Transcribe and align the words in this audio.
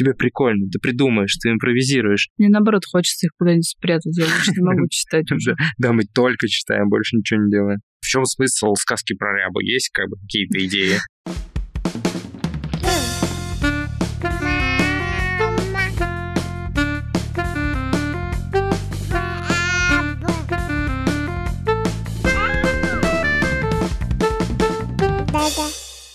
тебе 0.00 0.14
прикольно, 0.14 0.66
ты 0.70 0.78
придумаешь, 0.78 1.36
ты 1.42 1.50
импровизируешь. 1.50 2.28
Мне 2.38 2.48
наоборот 2.48 2.84
хочется 2.90 3.26
их 3.26 3.32
куда-нибудь 3.38 3.68
спрятать, 3.68 4.16
я 4.16 4.24
больше 4.24 4.52
не 4.52 4.62
могу 4.62 4.86
читать 4.90 5.30
уже. 5.30 5.54
Да, 5.78 5.92
мы 5.92 6.04
только 6.04 6.48
читаем, 6.48 6.88
больше 6.88 7.16
ничего 7.16 7.42
не 7.42 7.50
делаем. 7.50 7.78
В 8.00 8.06
чем 8.06 8.24
смысл 8.24 8.74
сказки 8.74 9.14
про 9.14 9.36
рябу? 9.36 9.60
Есть 9.60 9.90
как 9.92 10.08
бы 10.08 10.16
какие-то 10.16 10.64
идеи? 10.66 10.98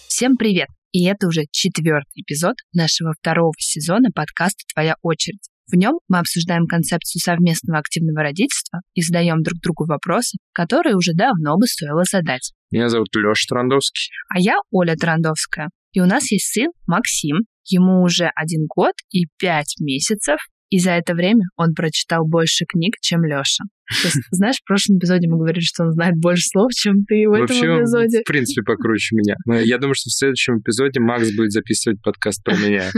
Всем 0.08 0.38
привет! 0.38 0.70
И 0.96 1.04
это 1.04 1.28
уже 1.28 1.42
четвертый 1.52 2.22
эпизод 2.22 2.56
нашего 2.72 3.12
второго 3.20 3.52
сезона 3.58 4.12
подкаста 4.16 4.64
«Твоя 4.74 4.96
очередь». 5.02 5.42
В 5.70 5.76
нем 5.76 6.00
мы 6.08 6.20
обсуждаем 6.20 6.68
концепцию 6.68 7.20
совместного 7.20 7.80
активного 7.80 8.22
родительства 8.24 8.80
и 8.94 9.02
задаем 9.02 9.44
друг 9.44 9.60
другу 9.60 9.86
вопросы, 9.88 10.38
которые 10.54 10.96
уже 10.96 11.12
давно 11.14 11.58
бы 11.58 11.68
стоило 11.68 12.04
задать. 12.10 12.54
Меня 12.72 12.88
зовут 12.88 13.10
Леша 13.14 13.44
Трандовский. 13.50 14.10
А 14.30 14.40
я 14.40 14.56
Оля 14.72 14.96
Трандовская. 14.96 15.68
И 15.92 16.00
у 16.00 16.06
нас 16.06 16.32
есть 16.32 16.54
сын 16.54 16.72
Максим. 16.88 17.40
Ему 17.66 18.02
уже 18.02 18.32
один 18.34 18.66
год 18.66 18.94
и 19.12 19.26
пять 19.38 19.76
месяцев, 19.82 20.38
и 20.70 20.80
за 20.80 20.92
это 20.92 21.14
время 21.14 21.46
он 21.56 21.74
прочитал 21.74 22.28
больше 22.28 22.66
книг, 22.66 22.96
чем 23.02 23.24
Лёша. 23.24 23.64
То 24.02 24.08
есть, 24.08 24.18
знаешь, 24.32 24.56
в 24.58 24.66
прошлом 24.68 24.98
эпизоде 24.98 25.28
мы 25.30 25.38
говорили, 25.38 25.64
что 25.64 25.84
он 25.84 25.92
знает 25.92 26.16
больше 26.18 26.44
слов, 26.48 26.72
чем 26.74 27.06
ты 27.08 27.28
в 27.28 27.32
Вообще, 27.32 27.58
этом 27.58 27.82
эпизоде. 27.82 28.22
в 28.22 28.24
принципе, 28.28 28.62
покруче 28.64 29.16
меня. 29.16 29.36
Но 29.46 29.56
Я 29.60 29.78
думаю, 29.78 29.94
что 29.96 30.10
в 30.10 30.14
следующем 30.14 30.60
эпизоде 30.60 31.00
Макс 31.00 31.32
будет 31.36 31.52
записывать 31.52 32.02
подкаст 32.02 32.44
про 32.44 32.56
меня. 32.58 32.90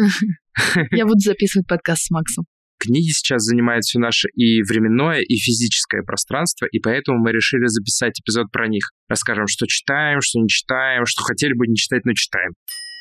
Я 0.91 1.05
буду 1.05 1.19
записывать 1.19 1.67
подкаст 1.67 2.05
с 2.05 2.09
Максом. 2.11 2.45
Книги 2.79 3.09
сейчас 3.09 3.41
занимают 3.43 3.83
все 3.85 3.97
наше 3.99 4.29
и 4.35 4.61
временное, 4.61 5.19
и 5.21 5.35
физическое 5.35 6.03
пространство, 6.03 6.67
и 6.71 6.79
поэтому 6.79 7.17
мы 7.17 7.31
решили 7.31 7.65
записать 7.65 8.19
эпизод 8.19 8.51
про 8.51 8.67
них. 8.67 8.91
Расскажем, 9.09 9.47
что 9.47 9.65
читаем, 9.65 10.19
что 10.21 10.39
не 10.39 10.47
читаем, 10.47 11.05
что 11.05 11.23
хотели 11.23 11.53
бы 11.53 11.65
не 11.67 11.75
читать, 11.75 12.05
но 12.05 12.13
читаем. 12.13 12.51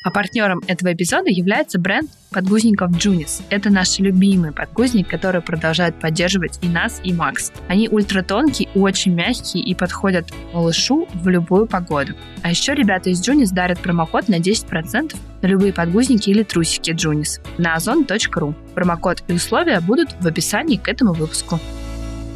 А 0.03 0.11
партнером 0.11 0.61
этого 0.67 0.93
эпизода 0.93 1.29
является 1.29 1.79
бренд 1.79 2.09
подгузников 2.31 2.91
Junis. 2.91 3.41
Это 3.49 3.69
наш 3.69 3.97
любимый 3.99 4.51
подгузник, 4.51 5.07
который 5.07 5.41
продолжает 5.41 5.99
поддерживать 5.99 6.59
и 6.61 6.67
нас, 6.67 7.01
и 7.03 7.11
Макс. 7.13 7.51
Они 7.67 7.89
ультратонкие, 7.89 8.69
очень 8.75 9.13
мягкие 9.13 9.63
и 9.63 9.73
подходят 9.73 10.31
малышу 10.53 11.07
в 11.13 11.27
любую 11.27 11.65
погоду. 11.65 12.13
А 12.43 12.49
еще 12.51 12.75
ребята 12.75 13.09
из 13.09 13.27
Junis 13.27 13.53
дарят 13.53 13.79
промокод 13.79 14.29
на 14.29 14.35
10% 14.39 15.15
на 15.41 15.47
любые 15.47 15.73
подгузники 15.73 16.29
или 16.29 16.43
трусики 16.43 16.91
Junis 16.91 17.41
на 17.57 17.75
ozon.ru. 17.75 18.53
Промокод 18.75 19.23
и 19.27 19.33
условия 19.33 19.79
будут 19.79 20.15
в 20.21 20.27
описании 20.27 20.77
к 20.77 20.87
этому 20.87 21.13
выпуску. 21.13 21.59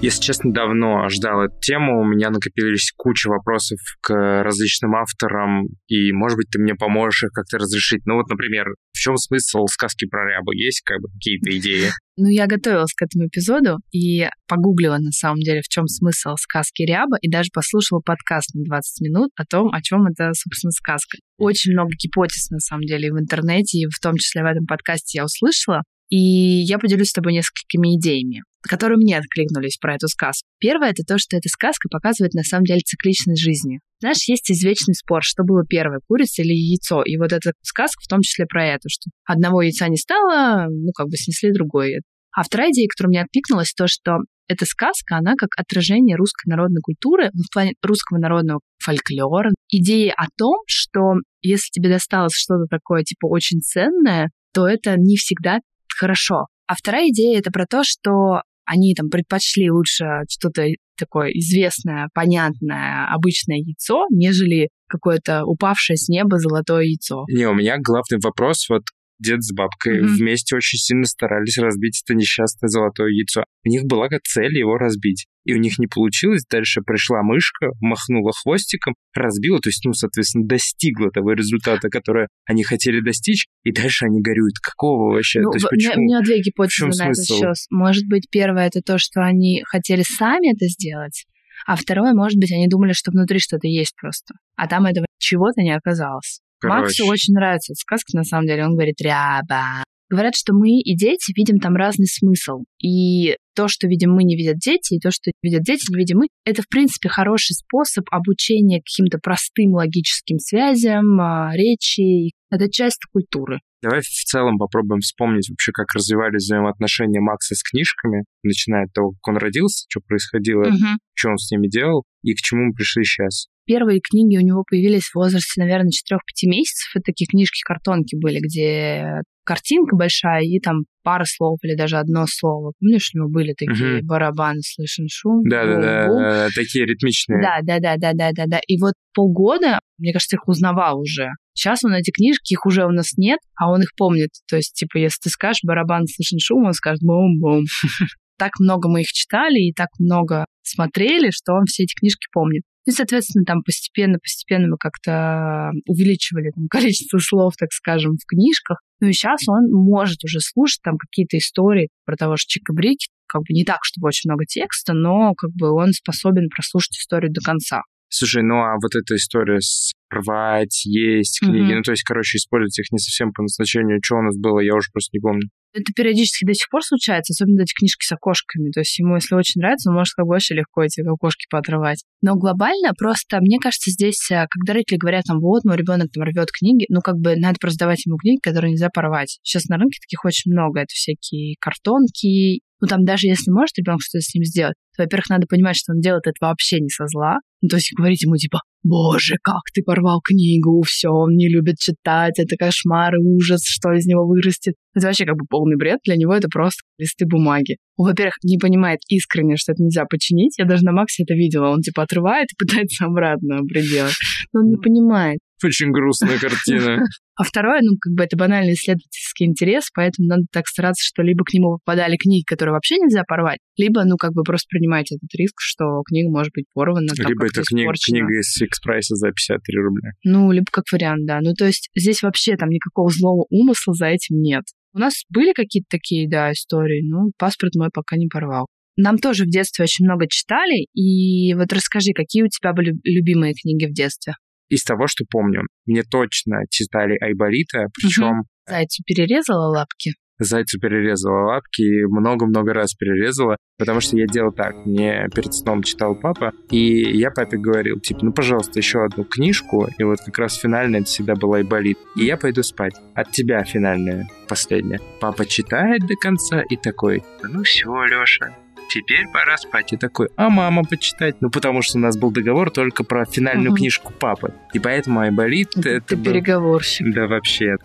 Если 0.02 0.20
честно, 0.24 0.52
давно 0.52 1.08
ждал 1.10 1.44
эту 1.44 1.60
тему. 1.62 2.02
У 2.02 2.06
меня 2.06 2.32
накопились 2.32 2.92
куча 2.98 3.28
вопросов 3.30 3.78
к 4.02 4.12
различным 4.44 4.96
авторам, 4.96 5.68
и, 5.88 6.12
может 6.12 6.38
быть, 6.38 6.48
ты 6.52 6.60
мне 6.60 6.74
поможешь 6.74 7.26
их 7.26 7.30
как-то 7.30 7.60
разрешить. 7.60 8.04
Ну 8.08 8.16
вот, 8.16 8.28
например, 8.28 8.66
в 8.94 8.98
чем 8.98 9.16
смысл 9.18 9.68
сказки 9.68 10.08
про 10.08 10.28
рябу? 10.28 10.54
Есть 10.54 10.82
как 10.84 11.00
бы 11.02 11.08
какие-то 11.10 11.56
идеи? 11.56 11.92
Ну, 12.18 12.30
я 12.30 12.48
готовилась 12.48 12.94
к 12.94 13.04
этому 13.04 13.28
эпизоду 13.28 13.78
и 13.92 14.28
погуглила, 14.48 14.98
на 14.98 15.12
самом 15.12 15.40
деле, 15.40 15.62
в 15.62 15.70
чем 15.70 15.86
смысл 15.88 16.36
сказки 16.36 16.82
Ряба, 16.82 17.18
и 17.22 17.30
даже 17.30 17.50
послушала 17.54 18.00
подкаст 18.00 18.56
на 18.56 18.64
20 18.64 19.02
минут 19.02 19.30
о 19.36 19.46
том, 19.46 19.72
о 19.72 19.82
чем 19.82 20.08
это, 20.08 20.32
собственно, 20.34 20.72
сказка. 20.72 21.18
Очень 21.38 21.74
много 21.74 21.92
гипотез, 21.92 22.50
на 22.50 22.60
самом 22.60 22.84
деле, 22.84 23.12
в 23.12 23.20
интернете, 23.20 23.80
и 23.80 23.86
в 23.86 24.00
том 24.02 24.18
числе 24.18 24.42
в 24.42 24.46
этом 24.46 24.66
подкасте 24.66 25.20
я 25.20 25.26
услышала. 25.26 25.84
И 26.12 26.18
я 26.18 26.78
поделюсь 26.78 27.08
с 27.08 27.14
тобой 27.14 27.32
несколькими 27.32 27.96
идеями, 27.96 28.44
которые 28.64 28.98
мне 28.98 29.18
откликнулись 29.18 29.78
про 29.78 29.96
эту 29.96 30.10
сказку. 30.10 30.46
Первое— 30.60 30.90
это 30.92 31.04
то, 31.04 31.18
что 31.18 31.38
эта 31.38 31.48
сказка 31.48 31.88
показывает 31.90 32.34
на 32.34 32.44
самом 32.44 32.66
деле 32.66 32.82
цикличность 32.82 33.42
жизни. 33.42 33.80
Знаешь, 34.02 34.28
есть 34.28 34.52
извечный 34.52 34.94
спор, 34.94 35.24
что 35.24 35.44
было 35.44 35.64
первое, 35.66 36.02
курица 36.06 36.42
или 36.42 36.54
яйцо. 36.54 37.02
И 37.04 37.16
вот 37.18 37.32
эта 37.32 37.54
сказка 37.62 38.02
в 38.04 38.10
том 38.10 38.22
числе 38.22 38.46
про 38.46 38.68
это, 38.68 38.90
что 38.90 39.10
одного 39.24 39.62
яйца 39.62 39.88
не 39.88 39.96
стало, 39.96 40.68
ну, 40.70 40.92
как 40.92 41.08
бы 41.08 41.16
снесли 41.16 41.54
другое. 41.54 42.02
А 42.36 42.44
вторая 42.44 42.72
идея, 42.72 42.88
которая 42.90 43.10
мне 43.10 43.22
откликнулась, 43.22 43.74
то, 43.74 43.88
что 43.88 44.18
эта 44.50 44.66
сказка, 44.66 45.16
она 45.16 45.36
как 45.38 45.52
отражение 45.56 46.18
русской 46.18 46.50
народной 46.50 46.82
культуры, 46.82 47.30
ну, 47.34 47.44
в 47.44 47.54
плане 47.54 47.74
русского 47.82 48.18
народного 48.18 48.60
фольклора. 48.80 49.52
Идея 49.70 50.14
о 50.18 50.26
том, 50.38 50.58
что 50.68 51.14
если 51.42 51.70
тебе 51.72 51.90
досталось 51.90 52.34
что-то 52.34 52.66
такое, 52.70 53.04
типа, 53.04 53.28
очень 53.28 53.62
ценное, 53.62 54.30
то 54.54 54.68
это 54.68 54.96
не 54.98 55.16
всегда 55.16 55.60
хорошо. 56.02 56.48
А 56.68 56.76
вторая 56.76 57.10
идея 57.10 57.40
это 57.40 57.52
про 57.52 57.66
то, 57.66 57.84
что 57.84 58.42
они 58.66 58.96
там 58.96 59.10
предпочли 59.10 59.70
лучше 59.70 60.06
что-то 60.30 60.66
такое 60.98 61.30
известное, 61.30 62.10
понятное, 62.14 63.08
обычное 63.14 63.58
яйцо, 63.58 64.06
нежели 64.10 64.70
какое-то 64.88 65.44
упавшее 65.46 65.98
с 65.98 66.08
неба 66.10 66.38
золотое 66.38 66.84
яйцо. 66.84 67.26
Не, 67.30 67.46
у 67.48 67.54
меня 67.54 67.78
главный 67.80 68.20
вопрос, 68.24 68.68
вот 68.70 68.84
дед 69.22 69.44
с 69.44 69.54
бабкой 69.54 70.02
Мгм. 70.02 70.16
вместе 70.16 70.56
очень 70.56 70.78
сильно 70.78 71.06
старались 71.06 71.58
разбить 71.58 72.02
это 72.04 72.16
несчастное 72.16 72.68
золотое 72.68 73.10
яйцо. 73.10 73.44
У 73.66 73.70
них 73.70 73.84
была 73.86 74.08
цель 74.24 74.58
его 74.58 74.78
разбить. 74.78 75.28
И 75.44 75.54
у 75.56 75.58
них 75.58 75.80
не 75.80 75.88
получилось. 75.88 76.44
Дальше 76.50 76.82
пришла 76.82 77.24
мышка, 77.24 77.70
махнула 77.80 78.32
хвостиком, 78.32 78.94
разбила, 79.16 79.60
то 79.60 79.70
есть, 79.70 79.84
ну, 79.86 79.94
соответственно, 79.94 80.46
достигла 80.46 81.10
того 81.10 81.34
результата, 81.34 81.90
который 81.90 82.28
они 82.46 82.64
хотели 82.64 83.02
достичь, 83.02 83.48
и 83.64 83.72
дальше 83.72 84.06
они 84.06 84.22
горюют. 84.22 84.56
Какого 84.62 85.14
вообще? 85.14 85.42
Ну, 85.42 85.50
то 85.52 85.56
есть, 85.56 85.66
в- 85.66 85.72
у 85.72 85.76
меня- 85.76 85.90
почему? 85.90 86.02
У 86.04 86.06
меня 86.06 86.22
две 86.22 86.42
гипотезы 86.42 86.86
на 87.04 87.10
этот 87.10 87.26
счет. 87.26 87.56
Может 87.72 88.06
быть, 88.08 88.28
первое 88.30 88.68
это 88.68 88.82
то, 88.82 89.00
что 89.00 89.22
они 89.22 89.64
хотели 89.66 90.04
сами 90.04 90.54
это 90.54 90.68
сделать, 90.68 91.26
а 91.66 91.76
второе, 91.76 92.14
может 92.14 92.38
быть, 92.40 92.52
они 92.52 92.68
думали, 92.68 92.94
что 92.94 93.10
внутри 93.12 93.40
что-то 93.40 93.68
есть 93.68 93.96
просто. 94.00 94.36
А 94.56 94.68
там 94.68 94.86
этого 94.86 95.08
чего-то 95.18 95.62
не 95.62 95.76
оказалось. 95.76 96.42
Максу 96.64 97.06
очень 97.06 97.34
нравится 97.34 97.74
эта 97.74 97.80
сказка, 97.80 98.18
на 98.18 98.24
самом 98.24 98.48
деле. 98.48 98.66
Он 98.66 98.74
говорит 98.74 99.02
«ряба». 99.02 99.84
Говорят, 100.10 100.36
что 100.36 100.54
мы 100.54 100.82
и 100.82 100.96
дети 100.96 101.32
видим 101.34 101.60
там 101.60 101.76
разный 101.76 102.06
смысл. 102.06 102.64
И 102.84 103.38
то, 103.56 103.70
что 103.70 103.88
видим 103.88 104.12
мы, 104.12 104.24
не 104.24 104.36
видят 104.36 104.58
дети, 104.58 104.96
и 104.96 105.00
то, 105.00 105.10
что 105.10 105.32
видят 105.42 105.64
дети, 105.64 105.90
не 105.90 105.98
видим 105.98 106.18
мы, 106.18 106.28
это, 106.44 106.62
в 106.62 106.68
принципе, 106.68 107.08
хороший 107.08 107.54
способ 107.54 108.04
обучения 108.12 108.82
каким-то 108.82 109.20
простым 109.20 109.72
логическим 109.74 110.38
связям, 110.38 111.20
а, 111.22 111.52
речи. 111.56 112.32
Это 112.50 112.70
часть 112.70 113.00
культуры. 113.14 113.60
Давай 113.82 114.02
в 114.02 114.06
целом 114.06 114.58
попробуем 114.58 115.00
вспомнить 115.02 115.50
вообще, 115.50 115.72
как 115.72 115.88
развивались 115.96 116.44
взаимоотношения 116.44 117.20
Макса 117.20 117.56
с 117.56 117.64
книжками, 117.64 118.26
начиная 118.44 118.84
от 118.86 118.94
того, 118.94 119.12
как 119.12 119.28
он 119.34 119.38
родился, 119.38 119.86
что 119.90 120.02
происходило, 120.08 120.66
Мгм. 120.66 121.00
что 121.16 121.30
он 121.30 121.38
с 121.38 121.50
ними 121.52 121.68
делал 121.68 122.04
и 122.24 122.34
к 122.34 122.38
чему 122.38 122.66
мы 122.68 122.74
пришли 122.74 123.04
сейчас. 123.04 123.48
Первые 123.66 124.02
книги 124.02 124.38
у 124.38 124.42
него 124.42 124.64
появились 124.70 125.06
в 125.10 125.16
возрасте, 125.16 125.62
наверное, 125.62 125.92
4-5 125.92 126.48
месяцев. 126.48 126.92
Это 126.96 127.04
такие 127.06 127.28
книжки-картонки 127.28 128.16
были, 128.20 128.40
где 128.40 129.22
картинка 129.46 129.96
большая 129.96 130.42
и 130.44 130.60
там 130.60 130.82
пара 131.04 131.26
слов 131.26 131.58
или 131.64 131.76
даже 131.76 131.98
одно 131.98 132.26
слово. 132.28 132.74
Помнишь, 132.80 133.12
у 133.14 133.20
него 133.20 133.30
были 133.30 133.54
такие 133.54 133.98
Мгм. 133.98 134.08
барабаны, 134.08 134.60
слышен 134.62 135.06
шум? 135.10 135.42
Да-да-да, 135.44 136.50
такие 136.56 136.86
ритмичные. 136.86 137.42
Да, 137.42 137.60
да, 137.64 137.80
да, 137.80 137.96
да, 137.98 138.12
да, 138.14 138.32
да, 138.34 138.44
да. 138.48 138.60
И 138.68 138.80
вот 138.80 138.94
полгода, 139.14 139.80
мне 139.98 140.14
кажется, 140.14 140.36
их 140.36 140.48
узнавал 140.48 141.00
уже. 141.00 141.30
Сейчас 141.54 141.84
он 141.84 141.94
эти 141.94 142.12
книжки, 142.12 142.54
их 142.54 142.66
уже 142.66 142.86
у 142.86 142.92
нас 142.92 143.18
нет, 143.18 143.40
а 143.56 143.72
он 143.72 143.82
их 143.82 143.90
помнит. 143.98 144.30
То 144.48 144.56
есть, 144.56 144.74
типа, 144.74 144.98
если 144.98 145.18
ты 145.24 145.30
скажешь 145.30 145.62
барабан 145.64 146.08
слышен 146.08 146.40
шум, 146.40 146.66
он 146.66 146.74
скажет 146.74 147.02
бум-бум. 147.02 147.66
Так 148.38 148.54
много 148.60 148.90
мы 148.90 149.02
их 149.02 149.10
читали 149.10 149.70
и 149.70 149.72
так 149.72 149.90
много 150.00 150.46
смотрели, 150.64 151.30
что 151.30 151.54
он 151.54 151.66
все 151.66 151.84
эти 151.84 151.94
книжки 151.94 152.26
помнит. 152.34 152.64
И, 152.88 152.92
соответственно, 152.92 153.46
там 153.46 153.62
постепенно-постепенно 153.62 154.68
мы 154.68 154.78
как-то 154.80 155.70
увеличивали 155.86 156.50
там, 156.50 156.68
количество 156.68 157.20
слов, 157.20 157.54
так 157.56 157.72
скажем, 157.72 158.14
в 158.14 158.26
книжках. 158.26 158.80
Ну 159.00 159.10
и 159.10 159.14
сейчас 159.14 159.48
он 159.48 159.70
может 159.72 160.24
уже 160.24 160.40
слушать 160.40 160.82
там 160.84 160.98
какие-то 160.98 161.38
истории 161.38 161.90
про 162.06 162.16
того 162.16 162.36
же 162.36 162.46
Чика-Брики, 162.48 163.10
как 163.28 163.42
бы 163.42 163.54
не 163.54 163.64
так, 163.64 163.80
чтобы 163.84 164.08
очень 164.08 164.30
много 164.32 164.46
текста, 164.46 164.94
но 164.94 165.34
как 165.36 165.52
бы 165.52 165.72
он 165.72 165.92
способен 165.92 166.50
прослушать 166.50 166.98
историю 166.98 167.32
до 167.32 167.42
конца. 167.42 167.84
Слушай, 168.14 168.44
ну 168.44 168.56
а 168.56 168.76
вот 168.76 168.94
эта 168.94 169.16
история 169.16 169.60
с 169.62 169.94
рвать, 170.12 170.84
есть 170.86 171.40
книги, 171.40 171.62
Мгм. 171.64 171.76
ну 171.78 171.82
то 171.82 171.92
есть, 171.92 172.04
короче, 172.04 172.38
использовать 172.38 172.78
их 172.78 172.92
не 172.92 173.00
совсем 173.00 173.32
по 173.32 173.42
назначению, 173.42 174.00
что 174.04 174.18
у 174.18 174.22
нас 174.22 174.38
было, 174.38 174.60
я 174.60 174.76
уже 174.76 174.90
просто 174.92 175.16
не 175.16 175.22
помню. 175.22 175.48
Это 175.74 175.94
периодически 175.96 176.44
до 176.44 176.54
сих 176.54 176.68
пор 176.70 176.84
случается, 176.84 177.32
особенно 177.32 177.62
эти 177.62 177.74
книжки 177.74 178.04
с 178.04 178.12
окошками. 178.12 178.72
То 178.72 178.82
есть 178.82 179.00
ему, 179.00 179.16
если 179.16 179.36
очень 179.36 179.62
нравится, 179.62 179.90
он 179.90 179.96
может 179.96 180.14
как 180.14 180.26
бы 180.26 180.32
вообще 180.34 180.54
легко 180.56 180.84
эти 180.84 181.00
окошки 181.00 181.46
поотрывать. 181.50 182.04
Но 182.22 182.36
глобально 182.36 182.92
просто, 182.98 183.40
мне 183.40 183.58
кажется, 183.58 183.90
здесь, 183.90 184.20
э, 184.32 184.46
когда 184.50 184.74
родители 184.74 184.98
говорят, 184.98 185.24
там, 185.26 185.40
вот, 185.40 185.64
мой 185.64 185.78
ребенок 185.78 186.12
там 186.12 186.24
рвет 186.24 186.50
книги, 186.52 186.86
ну, 186.90 187.00
как 187.00 187.16
бы 187.16 187.38
надо 187.38 187.56
просто 187.62 187.80
давать 187.80 188.06
ему 188.06 188.18
книги, 188.18 188.40
которые 188.44 188.72
нельзя 188.72 188.90
порвать. 188.94 189.40
Сейчас 189.44 189.68
на 189.68 189.78
рынке 189.78 190.00
таких 190.02 190.26
очень 190.26 190.52
много. 190.52 190.82
Это 190.82 190.92
всякие 190.92 191.56
картонки, 191.62 192.60
Ну, 192.82 192.88
там 192.88 193.06
даже 193.06 193.28
если 193.28 193.52
может 193.52 193.78
ребенок 193.78 194.02
что-то 194.02 194.24
с 194.24 194.34
ним 194.34 194.44
сделать, 194.44 194.76
то, 194.98 195.04
во-первых, 195.04 195.30
надо 195.30 195.48
понимать, 195.48 195.76
что 195.78 195.94
он 195.94 196.00
делает 196.00 196.26
это 196.26 196.36
вообще 196.42 196.80
не 196.80 196.90
со 196.90 197.06
зла. 197.08 197.38
Ну, 197.62 197.70
то 197.70 197.76
есть 197.76 197.94
говорить 197.96 198.24
ему 198.24 198.36
типа, 198.38 198.62
боже, 198.84 199.36
как 199.44 199.62
ты 199.72 199.84
порвал 199.84 200.20
книгу, 200.22 200.82
все, 200.82 201.10
он 201.10 201.36
не 201.36 201.48
любит 201.48 201.78
читать, 201.78 202.40
это 202.40 202.56
кошмар 202.58 203.16
и 203.16 203.24
ужас, 203.24 203.62
что 203.64 203.94
из 203.94 204.08
него 204.08 204.26
вырастет. 204.26 204.74
Это 204.96 205.08
вообще 205.08 205.26
как 205.26 205.36
бы 205.36 205.46
полный 205.48 205.78
бред, 205.78 206.00
для 206.04 206.16
него 206.16 206.34
это 206.34 206.48
просто 206.50 206.82
листы 206.98 207.26
бумаги. 207.28 207.78
Он, 207.98 208.08
во-первых, 208.08 208.38
не 208.44 208.58
понимает 208.58 209.00
искренне, 209.10 209.58
что 209.58 209.74
это 209.74 209.84
нельзя 209.84 210.06
починить. 210.06 210.58
Я 210.58 210.66
даже 210.66 210.84
на 210.84 210.92
Максе 210.92 211.22
это 211.22 211.36
видела. 211.36 211.70
Он 211.70 211.82
типа 211.82 212.02
отрывает 212.02 212.48
и 212.52 212.56
пытается 212.58 213.06
обратно 213.06 213.60
приделать. 213.64 214.16
Но 214.54 214.62
он 214.62 214.70
не 214.70 214.78
понимает. 214.78 215.40
Очень 215.64 215.92
грустная 215.92 216.38
картина. 216.38 217.06
А 217.38 217.44
второе, 217.44 217.80
ну, 217.82 217.96
как 218.00 218.14
бы 218.14 218.24
это 218.24 218.38
банальный 218.38 218.74
исследовательский 218.74 219.48
интерес, 219.48 219.90
поэтому 219.96 220.28
надо 220.28 220.44
так 220.52 220.68
стараться, 220.68 221.04
что 221.04 221.24
либо 221.24 221.44
к 221.44 221.54
нему 221.54 221.80
попадали 221.84 222.16
книги, 222.16 222.44
которые 222.46 222.74
вообще 222.74 222.98
нельзя 222.98 223.24
порвать, 223.24 223.58
либо, 223.78 224.04
ну, 224.04 224.18
как 224.18 224.34
бы 224.34 224.44
просто 224.44 224.68
принимать 224.70 225.12
этот 225.12 225.34
риск, 225.34 225.56
что 225.58 226.04
книга 226.06 226.30
может 226.30 226.52
быть 226.54 226.66
порвана. 226.72 227.10
Либо 227.18 227.48
это 227.48 227.64
книга, 227.64 227.94
книга 227.94 228.40
из 228.40 228.54
фикс 228.54 228.80
прайса 228.80 229.16
за 229.16 229.30
53 229.30 229.80
рубля. 229.80 230.12
Ну, 230.24 230.52
либо 230.52 230.68
как 230.72 230.84
вариант, 230.92 231.26
да. 231.26 231.40
Ну, 231.42 231.54
то 231.54 231.66
есть 231.66 231.90
здесь 231.96 232.22
вообще 232.22 232.58
там 232.58 232.70
никакого 232.70 233.10
злого 233.10 233.48
умысла 233.50 233.94
за 233.96 234.08
этим 234.08 234.40
нет. 234.40 234.66
У 234.94 235.00
нас 235.00 235.24
были 235.30 235.54
какие-то 235.54 235.88
такие, 235.90 236.30
да, 236.30 236.52
истории, 236.52 237.02
но 237.10 237.32
паспорт 237.40 237.74
мой 237.76 237.90
пока 237.92 238.18
не 238.18 238.28
порвал. 238.28 238.68
Нам 238.98 239.18
тоже 239.18 239.46
в 239.46 239.50
детстве 239.50 239.84
очень 239.84 240.06
много 240.06 240.28
читали, 240.30 240.86
и 240.94 241.54
вот 241.54 241.72
расскажи, 241.74 242.12
какие 242.14 242.44
у 242.44 242.48
тебя 242.50 242.74
были 242.74 242.94
любимые 243.04 243.54
книги 243.54 243.86
в 243.86 243.94
детстве? 243.94 244.34
Из 244.72 244.84
того, 244.84 245.08
что 245.08 245.26
помню, 245.30 245.64
мне 245.86 246.04
точно 246.04 246.64
читали 246.70 247.18
Айболита, 247.22 247.88
причем... 247.94 248.40
Угу. 248.40 248.48
Зайцу 248.68 249.04
перерезала 249.06 249.68
лапки? 249.68 250.14
Зайцу 250.40 250.80
перерезала 250.80 251.48
лапки 251.48 251.82
и 251.82 252.06
много-много 252.06 252.74
раз 252.74 252.94
перерезала, 252.94 253.58
потому 253.78 254.00
что 254.00 254.18
я 254.18 254.26
делал 254.26 254.52
так. 254.52 254.86
Мне 254.86 255.28
перед 255.36 255.54
сном 255.54 255.84
читал 255.84 256.16
папа, 256.16 256.52
и 256.72 257.18
я 257.18 257.30
папе 257.30 257.58
говорил, 257.58 258.00
типа, 258.00 258.26
ну, 258.26 258.34
пожалуйста, 258.34 258.80
еще 258.80 259.04
одну 259.04 259.24
книжку, 259.24 259.88
и 259.98 260.04
вот 260.04 260.20
как 260.26 260.38
раз 260.40 260.56
финальная 260.56 261.02
это 261.02 261.10
всегда 261.10 261.36
была 261.36 261.58
Айболит. 261.58 261.98
И 262.16 262.26
я 262.26 262.38
пойду 262.38 262.64
спать. 262.64 262.96
От 263.14 263.32
тебя 263.32 263.64
финальная, 263.64 264.28
последняя. 264.48 265.00
Папа 265.20 265.46
читает 265.46 266.08
до 266.08 266.16
конца 266.16 266.62
и 266.62 266.76
такой, 266.76 267.24
ну 267.44 267.62
все, 267.64 267.90
Леша, 268.06 268.56
теперь 268.92 269.28
пора 269.32 269.58
спать. 269.58 269.94
И 269.94 269.98
такой, 269.98 270.30
а 270.36 270.50
мама 270.50 270.84
почитать? 270.84 271.36
Ну, 271.42 271.50
потому 271.50 271.82
что 271.82 271.98
у 271.98 272.02
нас 272.02 272.18
был 272.18 272.32
договор 272.32 272.72
только 272.72 273.04
про 273.04 273.26
финальную 273.26 273.72
угу. 273.72 273.78
книжку 273.78 274.14
папы. 274.14 274.54
И 274.74 274.80
поэтому 274.80 275.22
Айболит... 275.22 275.70
Это, 275.78 275.90
это 275.90 276.18
был... 276.18 276.26
переговорщик. 276.26 277.14
Да, 277.14 277.28
вообще. 277.28 277.76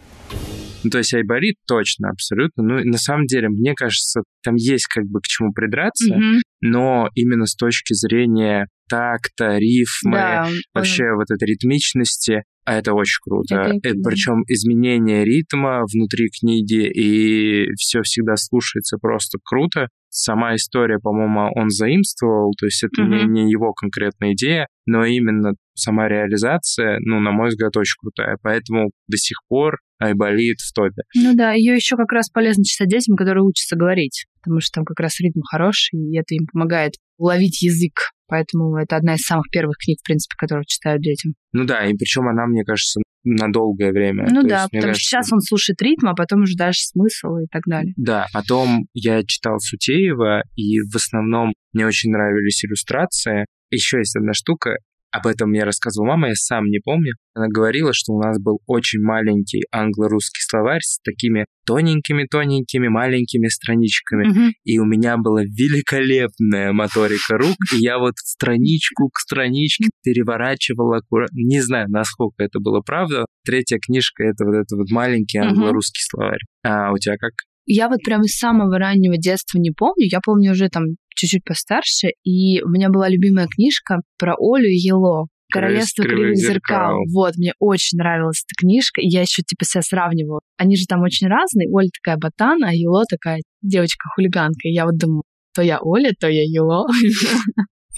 Ну, 0.83 0.91
то 0.91 0.99
есть 0.99 1.15
Айболит 1.15 1.57
точно, 1.67 2.11
абсолютно. 2.11 2.63
Ну, 2.63 2.85
на 2.85 2.99
самом 2.99 3.27
деле, 3.27 3.49
мне 3.49 3.75
кажется, 3.75 4.23
там 4.43 4.55
есть 4.57 4.87
как 4.87 5.05
бы 5.05 5.21
к 5.21 5.27
чему 5.27 5.53
придраться, 5.53 6.15
угу. 6.15 6.41
но 6.61 7.09
именно 7.15 7.47
с 7.47 7.55
точки 7.55 7.95
зрения 7.95 8.67
такта, 8.89 9.59
рифмы, 9.59 10.17
да, 10.17 10.49
вообще 10.75 11.05
он... 11.11 11.17
вот 11.17 11.31
этой 11.31 11.49
ритмичности, 11.49 12.45
а 12.65 12.75
это 12.75 12.95
очень 12.95 13.19
круто. 13.23 13.55
Это, 13.55 13.79
это, 13.83 13.99
Причем 14.05 14.43
изменение 14.49 15.25
ритма 15.25 15.85
внутри 15.93 16.29
книги, 16.29 16.89
и 16.89 17.73
все 17.77 18.03
всегда 18.03 18.37
слушается 18.37 18.99
просто 18.99 19.39
круто. 19.43 19.89
Сама 20.09 20.55
история, 20.55 20.99
по-моему, 20.99 21.51
он 21.55 21.69
заимствовал, 21.71 22.53
то 22.59 22.67
есть 22.67 22.83
это 22.83 23.03
mm-hmm. 23.03 23.27
не, 23.27 23.45
не 23.45 23.51
его 23.51 23.73
конкретная 23.73 24.33
идея, 24.33 24.67
но 24.87 25.05
именно 25.05 25.53
сама 25.75 26.09
реализация, 26.09 26.99
ну, 27.01 27.21
на 27.21 27.33
мой 27.33 27.49
взгляд, 27.49 27.77
очень 27.77 27.97
крутая. 28.01 28.39
Поэтому 28.43 28.91
до 29.09 29.17
сих 29.17 29.37
пор 29.49 29.79
Айболит 29.99 30.59
в 30.61 30.73
топе. 30.73 31.03
Ну 31.15 31.35
да, 31.35 31.53
ее 31.53 31.75
еще 31.75 31.97
как 31.97 32.13
раз 32.13 32.29
полезно 32.31 32.65
читать 32.65 32.89
детям, 32.89 33.17
которые 33.17 33.45
учатся 33.45 33.77
говорить, 33.77 34.27
потому 34.43 34.61
что 34.61 34.77
там 34.77 34.85
как 34.85 35.01
раз 35.01 35.21
ритм 35.21 35.41
хороший, 35.43 35.99
и 35.99 36.19
это 36.19 36.35
им 36.35 36.47
помогает 36.53 36.95
уловить 37.19 37.63
язык. 37.63 38.13
Поэтому 38.29 38.77
это 38.77 38.97
одна 38.97 39.15
из 39.15 39.21
самых 39.21 39.47
первых 39.51 39.77
книг, 39.77 39.99
в 40.01 40.07
принципе, 40.07 40.35
которые 40.37 40.65
читают 40.67 41.03
детям. 41.03 41.35
Ну 41.53 41.65
да, 41.65 41.87
и 41.87 41.95
причем 41.95 42.29
она, 42.29 42.47
мне 42.47 42.65
кажется, 42.65 43.01
на 43.25 43.51
долгое 43.53 43.93
время. 43.93 44.27
Ну 44.31 44.43
То 44.43 44.49
да, 44.49 44.57
есть, 44.63 44.71
потому 44.71 44.83
кажется, 44.83 45.01
что 45.01 45.09
сейчас 45.09 45.33
он 45.33 45.41
слушает 45.41 45.83
ритм, 45.83 46.09
а 46.09 46.15
потом 46.15 46.43
уже 46.43 46.55
дальше 46.57 46.83
смысл 46.83 47.37
и 47.39 47.47
так 47.51 47.63
далее. 47.67 47.93
Да, 47.97 48.27
потом 48.33 48.87
я 48.95 49.23
читал 49.25 49.59
Сутеева, 49.59 50.43
и 50.55 50.81
в 50.81 50.95
основном 50.95 51.53
мне 51.73 51.87
очень 51.87 52.11
нравились 52.11 52.65
иллюстрации. 52.65 53.47
Еще 53.71 53.99
есть 53.99 54.17
одна 54.17 54.33
штука, 54.33 54.77
об 55.17 55.27
этом 55.27 55.51
мне 55.51 55.65
рассказывала 55.65 56.11
мама, 56.11 56.29
я 56.29 56.35
сам 56.35 56.65
не 56.67 56.79
помню. 56.79 57.13
Она 57.35 57.49
говорила, 57.49 57.93
что 57.93 58.13
у 58.13 58.23
нас 58.23 58.39
был 58.41 58.61
очень 58.67 59.01
маленький 59.01 59.63
англо-русский 59.71 60.41
словарь 60.41 60.81
с 60.83 60.99
такими 61.03 61.45
тоненькими-тоненькими 61.67 62.89
маленькими 62.89 63.49
страничками. 63.49 64.29
Mm-hmm. 64.29 64.51
И 64.65 64.79
у 64.79 64.85
меня 64.85 65.17
была 65.17 65.43
великолепная 65.43 66.73
моторика 66.73 67.37
рук, 67.37 67.57
и 67.75 67.79
я 67.79 67.99
вот 67.99 68.15
страничку 68.17 69.09
к 69.09 69.19
страничке 69.19 69.91
переворачивал 70.03 70.95
аккуратно. 70.95 71.37
Не 71.37 71.61
знаю, 71.61 71.89
насколько 71.91 72.43
это 72.43 72.61
было 72.61 72.81
правда. 72.81 73.27
Третья 73.45 73.79
книжка— 73.79 74.23
это 74.25 74.45
вот 74.45 74.55
этот 74.55 74.79
вот 74.79 74.91
маленький 74.91 75.39
англо-русский 75.39 76.01
mm-hmm. 76.01 76.11
словарь. 76.11 76.41
А 76.65 76.93
у 76.93 76.99
тебя 76.99 77.17
как? 77.19 77.33
Я 77.67 77.89
вот 77.89 78.01
прям 78.05 78.23
из 78.23 78.39
самого 78.39 78.79
раннего 78.79 79.17
детства 79.19 79.59
не 79.59 79.73
помню. 79.73 80.07
Я 80.09 80.21
помню 80.25 80.53
уже 80.53 80.69
там 80.69 80.85
чуть-чуть 81.17 81.45
постарше, 81.45 82.09
и 82.23 82.63
у 82.63 82.69
меня 82.69 82.89
была 82.89 83.09
любимая 83.09 83.47
книжка 83.47 84.01
про 84.19 84.35
Олю 84.39 84.69
и 84.69 84.77
Ело. 84.77 85.27
Королевство 85.53 86.03
кривых 86.03 86.37
зеркал. 86.37 86.57
зеркал. 86.57 86.97
Вот, 87.15 87.37
мне 87.37 87.53
очень 87.61 87.99
нравилась 87.99 88.43
эта 88.45 88.61
книжка. 88.61 89.01
И 89.01 89.09
я 89.09 89.21
еще 89.23 89.43
типа 89.43 89.65
себя 89.65 89.83
сравнивала. 89.83 90.41
Они 90.57 90.77
же 90.77 90.87
там 90.87 91.03
очень 91.03 91.29
разные. 91.29 91.69
Оля 91.73 91.89
такая 92.03 92.17
ботан, 92.19 92.65
а 92.65 92.75
Ело 92.75 93.05
такая 93.09 93.43
девочка-хулиганка. 93.63 94.69
И 94.69 94.73
я 94.73 94.85
вот 94.85 94.97
думаю, 94.99 95.23
то 95.55 95.63
я 95.63 95.79
Оля, 95.81 96.13
то 96.19 96.29
я 96.29 96.43
Ело. 96.43 96.87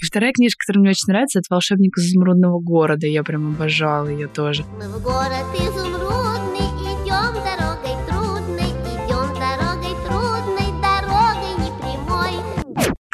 И 0.01 0.05
вторая 0.05 0.31
книжка, 0.31 0.63
которая 0.65 0.81
мне 0.81 0.91
очень 0.91 1.11
нравится, 1.11 1.39
это 1.39 1.47
«Волшебник 1.49 1.97
из 1.97 2.05
изумрудного 2.05 2.61
города». 2.61 3.05
Я 3.05 3.23
прям 3.23 3.53
обожала 3.53 4.07
ее 4.07 4.27
тоже. 4.27 4.63
Мы 4.77 4.87
в 4.87 5.03
город 5.03 5.45
изумрудный 5.55 6.38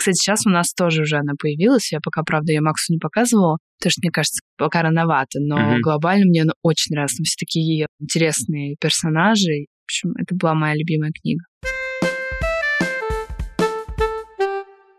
Кстати, 0.05 0.17
сейчас 0.17 0.45
у 0.45 0.51
нас 0.51 0.71
тоже 0.71 1.01
уже 1.01 1.17
она 1.17 1.33
появилась. 1.35 1.91
Я 1.91 1.99
пока, 1.99 2.21
правда, 2.21 2.53
я 2.53 2.61
Максу 2.61 2.93
не 2.93 2.99
показывала, 2.99 3.57
потому 3.79 3.89
что, 3.89 4.01
мне 4.03 4.11
кажется, 4.11 4.39
пока 4.55 4.83
рановато. 4.83 5.39
Но 5.39 5.57
mm-hmm. 5.57 5.79
глобально 5.81 6.25
мне 6.27 6.43
она 6.43 6.53
очень 6.61 6.93
нравится. 6.93 7.23
Все 7.23 7.35
такие 7.39 7.87
интересные 7.99 8.75
персонажи. 8.79 9.65
В 9.81 9.85
общем, 9.85 10.11
это 10.21 10.35
была 10.35 10.53
моя 10.53 10.75
любимая 10.75 11.11
книга. 11.11 11.43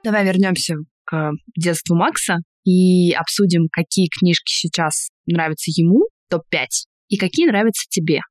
Давай 0.02 0.24
вернемся 0.24 0.74
к 1.04 1.30
детству 1.54 1.94
Макса 1.94 2.38
и 2.64 3.12
обсудим, 3.12 3.68
какие 3.70 4.08
книжки 4.08 4.50
сейчас 4.50 5.10
нравятся 5.26 5.70
ему, 5.70 6.08
топ-5, 6.30 6.66
и 7.10 7.16
какие 7.16 7.46
нравятся 7.46 7.84
тебе 7.88 8.22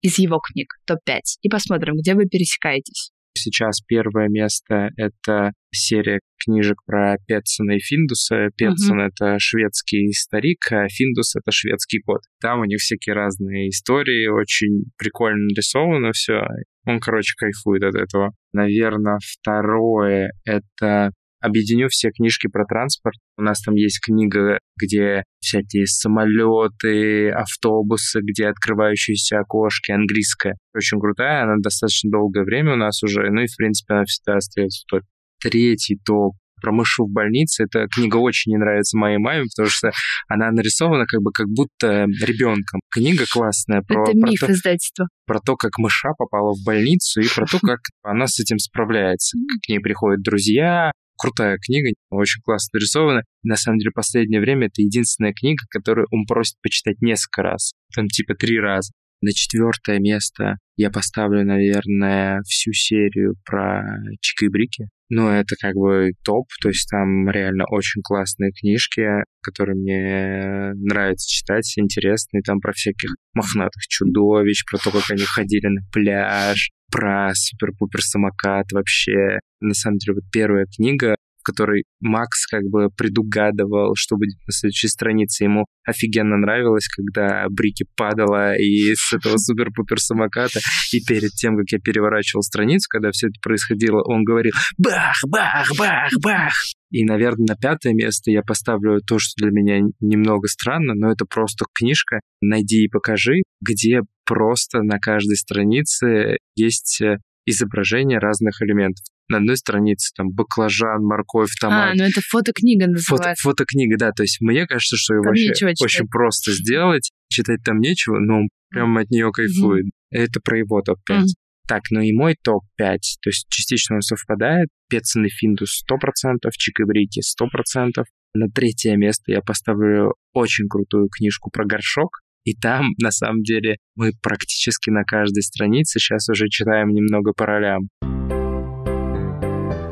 из 0.00 0.16
его 0.20 0.38
книг, 0.38 0.68
топ-5. 0.86 1.18
И 1.42 1.48
посмотрим, 1.48 1.96
где 1.96 2.14
вы 2.14 2.26
пересекаетесь. 2.26 3.10
Сейчас 3.40 3.80
первое 3.80 4.28
место— 4.28 4.90
это 4.96 5.52
серия 5.72 6.20
книжек 6.44 6.76
про 6.84 7.16
Петсона 7.26 7.72
и 7.72 7.80
Финдуса. 7.80 8.48
Петсон 8.56 9.00
uh-huh.— 9.00 9.10
это 9.14 9.38
шведский 9.38 10.12
старик, 10.12 10.58
а 10.70 10.88
Финдус— 10.88 11.36
это 11.36 11.50
шведский 11.50 12.00
кот. 12.00 12.20
Там 12.40 12.60
у 12.60 12.64
них 12.64 12.78
всякие 12.80 13.14
разные 13.14 13.68
истории, 13.70 14.28
очень 14.28 14.84
прикольно 14.98 15.44
нарисовано 15.46 16.12
все. 16.12 16.42
Он, 16.86 17.00
короче, 17.00 17.34
кайфует 17.36 17.82
от 17.82 17.94
этого. 17.94 18.32
Наверное, 18.52 19.18
второе— 19.22 20.32
это 20.44 21.12
объединю 21.40 21.88
все 21.88 22.10
книжки 22.10 22.48
про 22.48 22.64
транспорт. 22.64 23.16
У 23.36 23.42
нас 23.42 23.60
там 23.62 23.74
есть 23.74 24.00
книга, 24.04 24.58
где 24.80 25.24
всякие 25.40 25.86
самолеты, 25.86 27.30
автобусы, 27.30 28.20
где 28.22 28.48
открывающиеся 28.48 29.40
окошки, 29.40 29.92
английская. 29.92 30.56
Очень 30.74 31.00
крутая, 31.00 31.44
она 31.44 31.56
достаточно 31.58 32.10
долгое 32.10 32.44
время 32.44 32.74
у 32.74 32.76
нас 32.76 33.02
уже, 33.02 33.30
ну 33.30 33.42
и, 33.42 33.46
в 33.46 33.56
принципе, 33.56 33.94
она 33.94 34.04
всегда 34.04 34.36
остается 34.36 34.82
в 34.84 34.90
топе. 34.90 35.06
Третий 35.42 35.98
топ 36.04 36.34
про 36.60 36.72
мышу 36.72 37.04
в 37.04 37.10
больнице. 37.10 37.64
Эта 37.64 37.86
книга 37.88 38.16
очень 38.16 38.52
не 38.52 38.58
нравится 38.58 38.96
моей 38.96 39.18
маме, 39.18 39.44
потому 39.44 39.68
что 39.70 39.90
она 40.28 40.50
нарисована 40.50 41.06
как 41.06 41.22
бы 41.22 41.32
как 41.32 41.46
будто 41.48 42.04
ребенком. 42.04 42.80
Книга 42.90 43.24
классная. 43.30 43.82
Про, 43.82 44.02
Это 44.02 44.12
миф 44.14 44.40
про 44.40 44.46
то, 44.46 44.52
издательства. 44.52 45.06
Про 45.26 45.40
то, 45.40 45.56
как 45.56 45.78
мыша 45.78 46.10
попала 46.16 46.52
в 46.52 46.64
больницу 46.64 47.20
и 47.20 47.28
про 47.34 47.46
то, 47.46 47.58
как 47.60 47.80
она 48.02 48.26
с 48.26 48.38
этим 48.38 48.58
справляется. 48.58 49.36
К 49.64 49.68
ней 49.68 49.80
приходят 49.80 50.22
друзья, 50.22 50.92
крутая 51.20 51.58
книга, 51.58 51.90
очень 52.10 52.40
классно 52.42 52.78
нарисована. 52.78 53.22
На 53.42 53.56
самом 53.56 53.78
деле, 53.78 53.90
в 53.90 53.94
последнее 53.94 54.40
время 54.40 54.66
это 54.66 54.82
единственная 54.82 55.32
книга, 55.32 55.62
которую 55.70 56.06
он 56.10 56.24
просит 56.26 56.56
почитать 56.62 57.00
несколько 57.00 57.42
раз. 57.42 57.72
Там 57.94 58.08
типа 58.08 58.34
три 58.34 58.58
раза. 58.58 58.92
На 59.22 59.32
четвертое 59.32 59.98
место 59.98 60.56
я 60.76 60.90
поставлю, 60.90 61.44
наверное, 61.44 62.40
всю 62.46 62.72
серию 62.72 63.34
про 63.44 63.82
Чика 64.20 64.50
Брики. 64.50 64.88
Ну, 65.10 65.28
это 65.28 65.56
как 65.60 65.74
бы 65.74 66.12
топ, 66.24 66.46
то 66.62 66.68
есть 66.68 66.88
там 66.88 67.28
реально 67.28 67.64
очень 67.68 68.00
классные 68.00 68.52
книжки, 68.52 69.02
которые 69.42 69.74
мне 69.74 70.72
нравится 70.76 71.28
читать, 71.28 71.70
интересные, 71.76 72.42
там 72.42 72.60
про 72.60 72.72
всяких 72.72 73.10
мохнатых 73.34 73.82
чудовищ, 73.88 74.64
про 74.70 74.78
то, 74.78 74.90
как 74.92 75.10
они 75.10 75.24
ходили 75.24 75.66
на 75.66 75.80
пляж, 75.92 76.70
про 76.90 77.30
супер-пупер 77.34 78.00
самокат 78.02 78.72
вообще. 78.72 79.38
На 79.60 79.74
самом 79.74 79.98
деле, 79.98 80.14
вот 80.16 80.24
первая 80.32 80.66
книга, 80.66 81.14
в 81.40 81.42
которой 81.42 81.84
Макс 82.00 82.46
как 82.46 82.62
бы 82.64 82.88
предугадывал, 82.96 83.94
что 83.96 84.16
будет 84.16 84.36
на 84.46 84.52
следующей 84.52 84.88
странице. 84.88 85.44
Ему 85.44 85.66
офигенно 85.84 86.36
нравилось, 86.36 86.88
когда 86.88 87.46
Брики 87.50 87.86
падала 87.96 88.54
и 88.56 88.94
с 88.94 89.12
этого 89.12 89.36
супер-пупер 89.36 89.98
самоката. 89.98 90.60
И 90.92 91.00
перед 91.00 91.30
тем, 91.32 91.56
как 91.56 91.66
я 91.72 91.78
переворачивал 91.78 92.42
страницу, 92.42 92.86
когда 92.90 93.10
все 93.10 93.28
это 93.28 93.40
происходило, 93.42 94.02
он 94.04 94.24
говорил 94.24 94.52
«Бах! 94.78 95.16
Бах! 95.26 95.70
Бах! 95.78 96.10
Бах!» 96.22 96.54
И, 96.90 97.04
наверное, 97.04 97.46
на 97.50 97.56
пятое 97.56 97.94
место 97.94 98.30
я 98.30 98.42
поставлю 98.42 99.00
то, 99.00 99.18
что 99.18 99.32
для 99.36 99.50
меня 99.50 99.80
немного 100.00 100.48
странно, 100.48 100.94
но 100.94 101.10
это 101.12 101.24
просто 101.24 101.64
книжка 101.72 102.20
«Найди 102.40 102.84
и 102.84 102.88
покажи», 102.88 103.42
где 103.60 104.00
просто 104.24 104.82
на 104.82 104.98
каждой 104.98 105.36
странице 105.36 106.38
есть 106.56 107.00
э, 107.00 107.18
изображение 107.46 108.18
разных 108.18 108.60
элементов 108.62 109.04
на 109.30 109.38
одной 109.38 109.56
странице 109.56 110.12
там 110.16 110.30
баклажан, 110.30 111.02
морковь, 111.02 111.54
томат. 111.60 111.92
А, 111.92 111.94
ну 111.94 112.04
это 112.04 112.20
фотокнига 112.20 112.86
называется. 112.86 113.40
Фото, 113.42 113.64
фотокнига, 113.64 113.96
да. 113.96 114.10
То 114.12 114.24
есть 114.24 114.40
мне 114.40 114.66
кажется, 114.66 114.96
что 114.96 115.14
его 115.14 115.24
вообще 115.24 115.66
очень 115.66 116.06
просто 116.08 116.52
сделать. 116.52 117.10
Читать 117.28 117.60
там 117.64 117.78
нечего, 117.78 118.18
но 118.18 118.40
он 118.40 118.48
прям 118.70 118.98
от 118.98 119.08
нее 119.10 119.30
кайфует. 119.32 119.86
Mm-hmm. 119.86 120.18
Это 120.18 120.40
про 120.40 120.58
его 120.58 120.82
топ-5. 120.82 121.16
Mm-hmm. 121.16 121.26
Так, 121.68 121.82
ну 121.90 122.00
и 122.00 122.12
мой 122.12 122.34
топ-5, 122.42 122.96
то 123.22 123.30
есть 123.30 123.46
частично 123.48 123.96
он 123.96 124.02
совпадает. 124.02 124.68
Пецин 124.88 125.24
и 125.24 125.28
Финдус 125.28 125.84
100%, 125.88 126.50
Чик 126.52 126.80
и 126.80 126.84
Брики 126.84 127.20
100%. 127.20 128.04
На 128.34 128.48
третье 128.48 128.96
место 128.96 129.30
я 129.30 129.40
поставлю 129.40 130.14
очень 130.32 130.66
крутую 130.68 131.08
книжку 131.08 131.50
про 131.50 131.64
горшок. 131.64 132.18
И 132.44 132.54
там, 132.54 132.86
на 133.00 133.12
самом 133.12 133.42
деле, 133.42 133.76
мы 133.94 134.12
практически 134.20 134.90
на 134.90 135.04
каждой 135.04 135.42
странице 135.42 136.00
сейчас 136.00 136.28
уже 136.28 136.48
читаем 136.48 136.88
немного 136.88 137.32
по 137.32 137.46
ролям. 137.46 137.88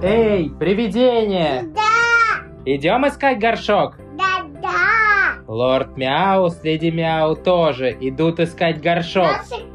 Эй, 0.00 0.50
привидение! 0.50 1.64
Да! 1.75 1.81
Идем 2.64 3.07
искать 3.09 3.40
горшок? 3.40 3.97
Да, 4.17 4.47
да! 4.62 5.43
Лорд 5.49 5.97
Мяу 5.97 6.50
с 6.50 6.62
Леди 6.62 6.90
Мяу 6.90 7.35
тоже 7.35 7.97
идут 8.00 8.38
искать 8.38 8.81
горшок. 8.81 9.26
Наша! 9.26 9.69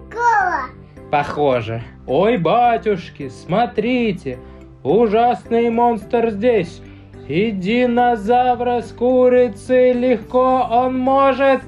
Похоже. 1.11 1.83
Ой, 2.07 2.37
батюшки, 2.37 3.27
смотрите, 3.27 4.39
ужасный 4.81 5.69
монстр 5.69 6.29
здесь. 6.31 6.81
И 7.27 7.51
динозавра 7.51 8.81
с 8.81 8.91
курицей 8.93 9.91
легко 9.91 10.67
он 10.71 10.97
может 10.97 11.61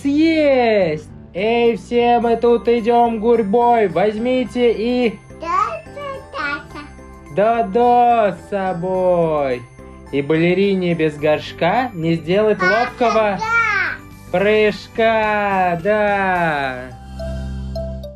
съесть. 0.00 1.10
Эй, 1.34 1.76
все 1.76 2.20
мы 2.20 2.36
тут 2.36 2.68
идем 2.68 3.20
гурьбой, 3.20 3.88
возьмите 3.88 4.72
и 4.72 5.18
да-да, 7.38 8.36
с 8.36 8.50
собой. 8.50 9.62
И 10.10 10.22
балерине 10.22 10.96
без 10.96 11.16
горшка 11.16 11.88
не 11.94 12.14
сделать 12.14 12.60
ловкого 12.60 13.38
прыжка, 14.32 15.80
да. 15.84 16.90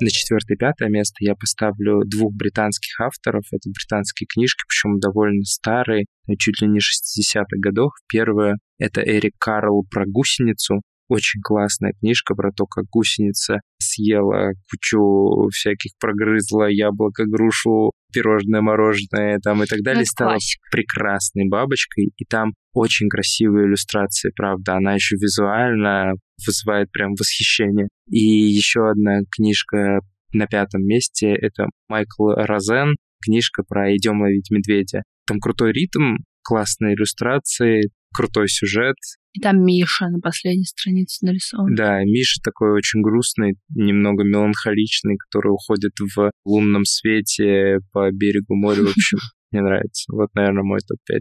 На 0.00 0.10
четвертое 0.10 0.54
и 0.54 0.56
пятое 0.56 0.88
место 0.88 1.18
я 1.20 1.36
поставлю 1.36 2.02
двух 2.04 2.34
британских 2.34 2.98
авторов. 3.00 3.44
Это 3.52 3.70
британские 3.70 4.26
книжки, 4.26 4.64
причем 4.66 4.98
довольно 4.98 5.44
старые, 5.44 6.06
чуть 6.40 6.60
ли 6.60 6.66
не 6.66 6.80
60-х 6.80 7.56
годов. 7.60 7.92
Первое— 8.08 8.56
это 8.80 9.02
Эрик 9.02 9.34
Карл 9.38 9.84
про 9.88 10.04
гусеницу. 10.04 10.80
Очень 11.12 11.42
классная 11.42 11.92
книжка 12.00 12.34
про 12.34 12.52
то, 12.52 12.64
как 12.64 12.86
гусеница 12.86 13.60
съела 13.78 14.52
кучу 14.70 15.46
всяких, 15.50 15.90
прогрызла 16.00 16.70
яблоко, 16.70 17.26
грушу, 17.26 17.92
пирожное, 18.14 18.62
мороженое 18.62 19.38
там 19.42 19.62
и 19.62 19.66
так 19.66 19.80
далее. 19.82 20.00
Ну, 20.00 20.06
стала 20.06 20.30
классик. 20.30 20.60
прекрасной 20.70 21.50
бабочкой. 21.50 22.12
И 22.16 22.24
там 22.24 22.54
очень 22.72 23.10
красивые 23.10 23.66
иллюстрации, 23.66 24.30
правда. 24.34 24.76
Она 24.76 24.94
еще 24.94 25.16
визуально 25.16 26.14
вызывает 26.46 26.90
прям 26.90 27.10
восхищение. 27.12 27.88
И 28.08 28.18
еще 28.18 28.88
одна 28.88 29.18
книжка 29.30 30.00
на 30.32 30.46
пятом 30.46 30.80
месте— 30.82 31.28
это 31.42 31.66
Майкл 31.88 32.30
Розен, 32.30 32.96
книжка 33.22 33.64
про 33.68 33.94
«Идем 33.94 34.22
ловить 34.22 34.50
медведя». 34.50 35.02
Там 35.26 35.40
крутой 35.40 35.72
ритм, 35.72 36.16
классные 36.42 36.94
иллюстрации, 36.94 37.90
крутой 38.12 38.48
сюжет, 38.48 38.96
и 39.34 39.40
там 39.40 39.64
Миша 39.64 40.08
на 40.08 40.20
последней 40.20 40.66
странице 40.66 41.24
нарисован. 41.24 41.74
Да, 41.74 42.04
Миша 42.04 42.38
такой 42.44 42.72
очень 42.72 43.00
грустный, 43.00 43.54
немного 43.70 44.24
меланхоличный, 44.24 45.16
который 45.16 45.48
уходит 45.48 45.92
в 45.98 46.30
лунном 46.44 46.84
свете 46.84 47.78
по 47.92 48.10
берегу 48.10 48.54
моря. 48.54 48.82
В 48.82 48.90
общем, 48.90 49.18
мне 49.50 49.62
нравится. 49.62 50.12
Вот, 50.12 50.28
наверное, 50.34 50.64
мой 50.64 50.80
топ-5. 50.80 51.20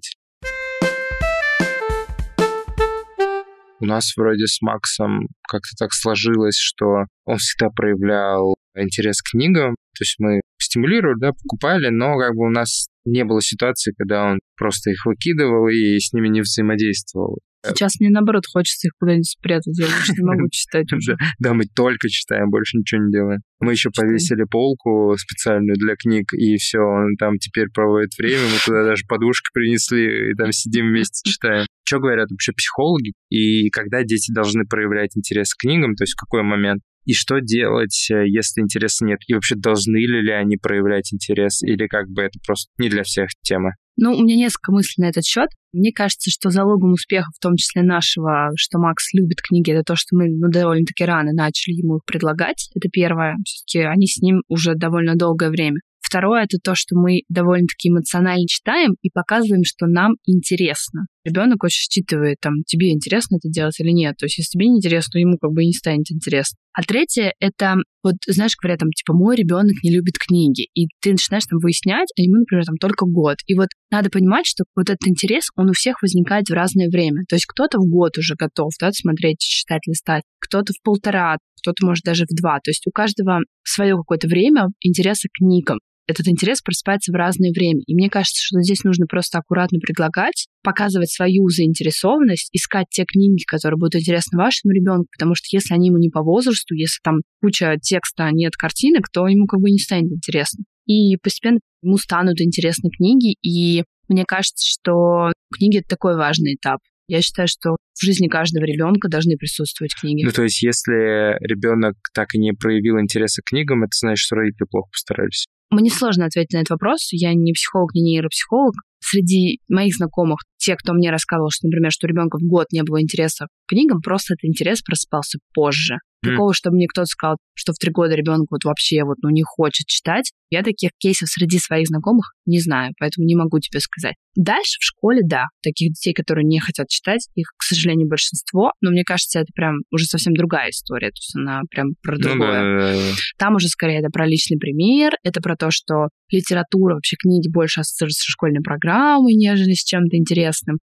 У 3.79 3.85
нас 3.85 4.11
вроде 4.17 4.45
с 4.45 4.61
Максом 4.61 5.27
как-то 5.47 5.75
так 5.79 5.93
сложилось, 5.93 6.57
что 6.57 7.05
он 7.25 7.37
всегда 7.37 7.69
проявлял 7.69 8.55
интерес 8.75 9.21
к 9.21 9.31
книгам. 9.31 9.75
То 9.97 10.03
есть 10.03 10.15
мы 10.19 10.41
стимулировали, 10.71 11.19
да, 11.19 11.31
покупали, 11.33 11.89
но 11.89 12.17
как 12.17 12.33
бы 12.35 12.45
у 12.45 12.49
нас 12.49 12.87
не 13.05 13.25
было 13.25 13.41
ситуации, 13.41 13.93
когда 13.97 14.31
он 14.31 14.39
просто 14.57 14.91
их 14.91 15.05
выкидывал 15.05 15.67
и 15.67 15.99
с 15.99 16.13
ними 16.13 16.29
не 16.29 16.41
взаимодействовал. 16.41 17.39
Сейчас 17.63 17.99
мне, 17.99 18.09
наоборот, 18.09 18.43
хочется 18.51 18.87
их 18.87 18.93
куда-нибудь 18.99 19.29
спрятать. 19.29 19.77
Я 19.77 19.85
больше 19.85 20.13
не 20.13 20.23
могу 20.23 20.49
читать 20.51 20.91
уже. 20.93 21.15
Да, 21.39 21.53
мы 21.53 21.65
только 21.65 22.09
читаем, 22.09 22.49
больше 22.49 22.77
ничего 22.77 23.03
не 23.03 23.11
делаем. 23.11 23.41
Мы 23.59 23.73
еще 23.73 23.89
повесили 23.95 24.45
полку 24.49 25.15
специальную 25.15 25.75
для 25.75 25.95
книг, 25.95 26.33
и 26.33 26.57
все, 26.57 26.79
он 26.79 27.15
там 27.19 27.37
теперь 27.37 27.67
проводит 27.71 28.17
время, 28.17 28.43
мы 28.45 28.57
туда 28.65 28.83
даже 28.83 29.03
подушки 29.07 29.49
принесли, 29.53 30.31
и 30.31 30.33
там 30.33 30.51
сидим 30.51 30.87
вместе 30.87 31.21
читаем. 31.29 31.67
Что 31.83 31.99
говорят 31.99 32.31
вообще 32.31 32.51
психологи, 32.53 33.13
и 33.29 33.69
когда 33.69 34.03
дети 34.03 34.31
должны 34.31 34.65
проявлять 34.65 35.15
интерес 35.15 35.53
к 35.53 35.61
книгам, 35.61 35.95
то 35.95 36.03
есть 36.03 36.13
в 36.13 36.19
какой 36.19 36.41
момент? 36.41 36.81
И 37.05 37.13
что 37.13 37.39
делать, 37.39 38.07
э, 38.11 38.27
если 38.27 38.61
интереса 38.61 39.05
нет? 39.05 39.19
И 39.27 39.33
вообще 39.33 39.55
должны 39.55 39.97
ли, 39.97 40.21
ли 40.21 40.31
они 40.31 40.57
проявлять 40.57 41.13
интерес? 41.13 41.63
Или 41.63 41.87
как 41.87 42.09
бы 42.09 42.21
это 42.21 42.39
просто 42.45 42.71
не 42.77 42.89
для 42.89 43.03
всех 43.03 43.29
тема? 43.41 43.71
Ну, 43.97 44.15
у 44.15 44.23
меня 44.23 44.35
несколько 44.35 44.71
мыслей 44.71 45.03
на 45.03 45.09
этот 45.09 45.25
счет. 45.25 45.49
Мне 45.73 45.91
кажется, 45.91 46.29
что 46.31 46.49
залогом 46.49 46.93
успеха, 46.93 47.29
в 47.35 47.41
том 47.41 47.55
числе 47.55 47.81
нашего, 47.83 48.49
что 48.55 48.79
Макс 48.79 49.13
любит 49.13 49.41
книги, 49.41 49.71
это 49.71 49.83
то, 49.83 49.95
что 49.95 50.15
мы 50.15 50.27
ну, 50.29 50.49
довольно-таки 50.49 51.03
рано 51.05 51.31
начали 51.33 51.75
ему 51.75 51.97
их 51.97 52.05
предлагать. 52.05 52.69
Это 52.75 52.89
первое. 52.89 53.35
Все-таки 53.45 53.85
они 53.85 54.07
с 54.07 54.21
ним 54.21 54.41
уже 54.47 54.75
довольно 54.75 55.15
долгое 55.15 55.49
время. 55.49 55.79
Второе— 56.11 56.43
это 56.43 56.57
то, 56.61 56.75
что 56.75 56.97
мы 56.97 57.21
довольно-таки 57.29 57.87
эмоционально 57.87 58.45
читаем 58.45 58.95
и 59.01 59.09
показываем, 59.09 59.63
что 59.63 59.87
нам 59.87 60.15
интересно. 60.25 61.05
Ребенок 61.23 61.63
очень 61.63 61.87
считывает, 61.87 62.35
там, 62.41 62.63
тебе 62.67 62.91
интересно 62.91 63.37
это 63.37 63.47
делать 63.47 63.79
или 63.79 63.91
нет. 63.91 64.17
То 64.17 64.25
есть, 64.25 64.37
если 64.37 64.57
тебе 64.57 64.67
не 64.67 64.79
интересно, 64.79 65.19
ему 65.19 65.37
как 65.39 65.51
бы 65.51 65.63
и 65.63 65.67
не 65.67 65.71
станет 65.71 66.11
интересно. 66.11 66.57
А 66.73 66.81
третье— 66.81 67.33
это, 67.39 67.75
вот, 68.03 68.15
знаешь, 68.27 68.57
говорят, 68.61 68.79
там, 68.79 68.89
типа, 68.89 69.13
мой 69.13 69.37
ребенок 69.37 69.71
не 69.83 69.95
любит 69.95 70.15
книги. 70.17 70.67
И 70.75 70.87
ты 70.99 71.11
начинаешь 71.11 71.45
там 71.45 71.59
выяснять, 71.59 72.09
а 72.17 72.21
ему, 72.21 72.39
например, 72.39 72.65
там 72.65 72.75
только 72.75 73.05
год. 73.05 73.37
И 73.47 73.55
вот 73.55 73.69
надо 73.89 74.09
понимать, 74.09 74.45
что 74.45 74.65
вот 74.75 74.89
этот 74.89 75.07
интерес, 75.07 75.47
он 75.55 75.69
у 75.69 75.73
всех 75.73 76.01
возникает 76.01 76.49
в 76.49 76.53
разное 76.53 76.89
время. 76.89 77.23
То 77.29 77.37
есть 77.37 77.45
кто-то 77.45 77.77
в 77.77 77.89
год 77.89 78.17
уже 78.17 78.35
готов, 78.35 78.73
да, 78.81 78.91
смотреть, 78.91 79.39
читать, 79.39 79.87
листать, 79.87 80.23
кто-то 80.39 80.73
в 80.73 80.83
полтора, 80.83 81.37
кто-то, 81.61 81.85
может, 81.85 82.03
даже 82.03 82.25
в 82.25 82.35
два. 82.35 82.59
То 82.61 82.71
есть 82.71 82.85
у 82.85 82.91
каждого 82.91 83.39
свое 83.63 83.95
какое-то 83.95 84.27
время 84.27 84.67
интереса 84.81 85.29
к 85.29 85.37
книгам 85.37 85.79
этот 86.07 86.27
интерес 86.27 86.61
просыпается 86.61 87.11
в 87.11 87.15
разное 87.15 87.51
время. 87.51 87.81
И 87.85 87.93
мне 87.93 88.09
кажется, 88.09 88.41
что 88.43 88.61
здесь 88.61 88.83
нужно 88.83 89.05
просто 89.05 89.39
аккуратно 89.39 89.79
предлагать, 89.79 90.47
показывать 90.63 91.11
свою 91.11 91.47
заинтересованность, 91.49 92.49
искать 92.51 92.87
те 92.89 93.05
книги, 93.05 93.43
которые 93.45 93.77
будут 93.77 93.95
интересны 93.95 94.37
вашему 94.37 94.73
ребенку, 94.73 95.07
потому 95.17 95.35
что 95.35 95.47
если 95.51 95.73
они 95.73 95.87
ему 95.87 95.97
не 95.97 96.09
по 96.09 96.21
возрасту, 96.21 96.75
если 96.75 96.99
там 97.03 97.15
куча 97.41 97.77
текста, 97.81 98.25
а 98.25 98.31
нет 98.31 98.55
картинок, 98.55 99.09
то 99.11 99.27
ему 99.27 99.45
как 99.45 99.61
бы 99.61 99.69
не 99.69 99.79
станет 99.79 100.11
интересно. 100.11 100.63
И 100.85 101.15
постепенно 101.17 101.59
ему 101.81 101.97
станут 101.97 102.41
интересны 102.41 102.89
книги, 102.89 103.35
и 103.41 103.83
мне 104.07 104.25
кажется, 104.25 104.65
что 104.67 105.31
книги— 105.55 105.77
это 105.79 105.87
такой 105.87 106.15
важный 106.15 106.55
этап. 106.55 106.79
Я 107.07 107.21
считаю, 107.21 107.47
что 107.47 107.71
в 107.71 108.03
жизни 108.03 108.27
каждого 108.27 108.63
ребенка 108.63 109.09
должны 109.09 109.35
присутствовать 109.35 109.93
книги. 109.95 110.23
Ну, 110.23 110.31
то 110.31 110.43
есть, 110.43 110.61
если 110.63 111.37
ребенок 111.45 111.95
так 112.13 112.33
и 112.33 112.39
не 112.39 112.53
проявил 112.53 112.99
интереса 112.99 113.41
к 113.41 113.49
книгам, 113.49 113.83
это 113.83 113.91
значит, 113.99 114.23
что 114.23 114.35
родители 114.35 114.65
плохо 114.69 114.89
постарались. 114.91 115.47
Мне 115.71 115.89
сложно 115.89 116.25
ответить 116.25 116.53
на 116.53 116.57
этот 116.57 116.71
вопрос. 116.71 117.07
Я 117.11 117.33
не 117.33 117.53
психолог, 117.53 117.93
не 117.93 118.01
нейропсихолог. 118.01 118.75
Среди 118.99 119.61
моих 119.69 119.95
знакомых 119.95 120.39
те, 120.61 120.75
кто 120.75 120.93
мне 120.93 121.09
рассказывал, 121.11 121.49
что, 121.51 121.67
например, 121.67 121.91
что 121.91 122.05
у 122.05 122.09
ребенка 122.09 122.37
в 122.37 122.43
год 122.43 122.67
не 122.71 122.83
было 122.83 123.01
интереса 123.01 123.47
к 123.65 123.69
книгам, 123.69 124.01
просто 124.01 124.35
этот 124.35 124.45
интерес 124.45 124.81
просыпался 124.81 125.39
позже. 125.53 125.97
Такого, 126.23 126.53
чтобы 126.53 126.75
мне 126.75 126.87
кто-то 126.87 127.07
сказал, 127.07 127.37
что 127.55 127.73
в 127.73 127.79
три 127.79 127.91
года 127.91 128.13
ребенок 128.13 128.45
вот 128.51 128.63
вообще 128.63 129.03
вот, 129.03 129.17
ну, 129.23 129.29
не 129.29 129.41
хочет 129.41 129.87
читать, 129.87 130.31
я 130.51 130.61
таких 130.61 130.91
кейсов 130.99 131.29
среди 131.29 131.57
своих 131.57 131.87
знакомых 131.87 132.33
не 132.45 132.59
знаю, 132.59 132.93
поэтому 132.99 133.25
не 133.25 133.35
могу 133.35 133.59
тебе 133.59 133.79
сказать. 133.79 134.15
Дальше 134.35 134.77
в 134.79 134.83
школе, 134.83 135.21
да, 135.23 135.45
таких 135.63 135.93
детей, 135.93 136.13
которые 136.13 136.45
не 136.45 136.59
хотят 136.59 136.87
читать, 136.89 137.27
их, 137.35 137.47
к 137.57 137.63
сожалению, 137.63 138.07
большинство, 138.07 138.71
но 138.81 138.91
мне 138.91 139.03
кажется, 139.03 139.39
это 139.39 139.51
прям 139.55 139.77
уже 139.91 140.05
совсем 140.05 140.33
другая 140.33 140.69
история, 140.69 141.09
то 141.09 141.17
есть 141.17 141.35
она 141.35 141.61
прям 141.69 141.95
про 142.01 142.15
Ну 142.17 142.21
другое. 142.21 142.51
да, 142.51 142.79
да, 142.79 142.93
да. 142.93 143.15
Там 143.37 143.55
уже 143.55 143.67
скорее 143.67 143.99
это 143.99 144.09
про 144.09 144.27
личный 144.27 144.57
пример, 144.57 145.13
это 145.23 145.41
про 145.41 145.55
то, 145.55 145.69
что 145.71 146.09
литература, 146.29 146.95
вообще 146.95 147.15
книги 147.17 147.49
больше 147.49 147.81
ассоциируются 147.81 148.23
с 148.23 148.31
школьной 148.31 148.61
программой, 148.61 149.33
нежели 149.33 149.73
с 149.73 149.83
чем-то 149.83 150.15
интересным. 150.17 150.50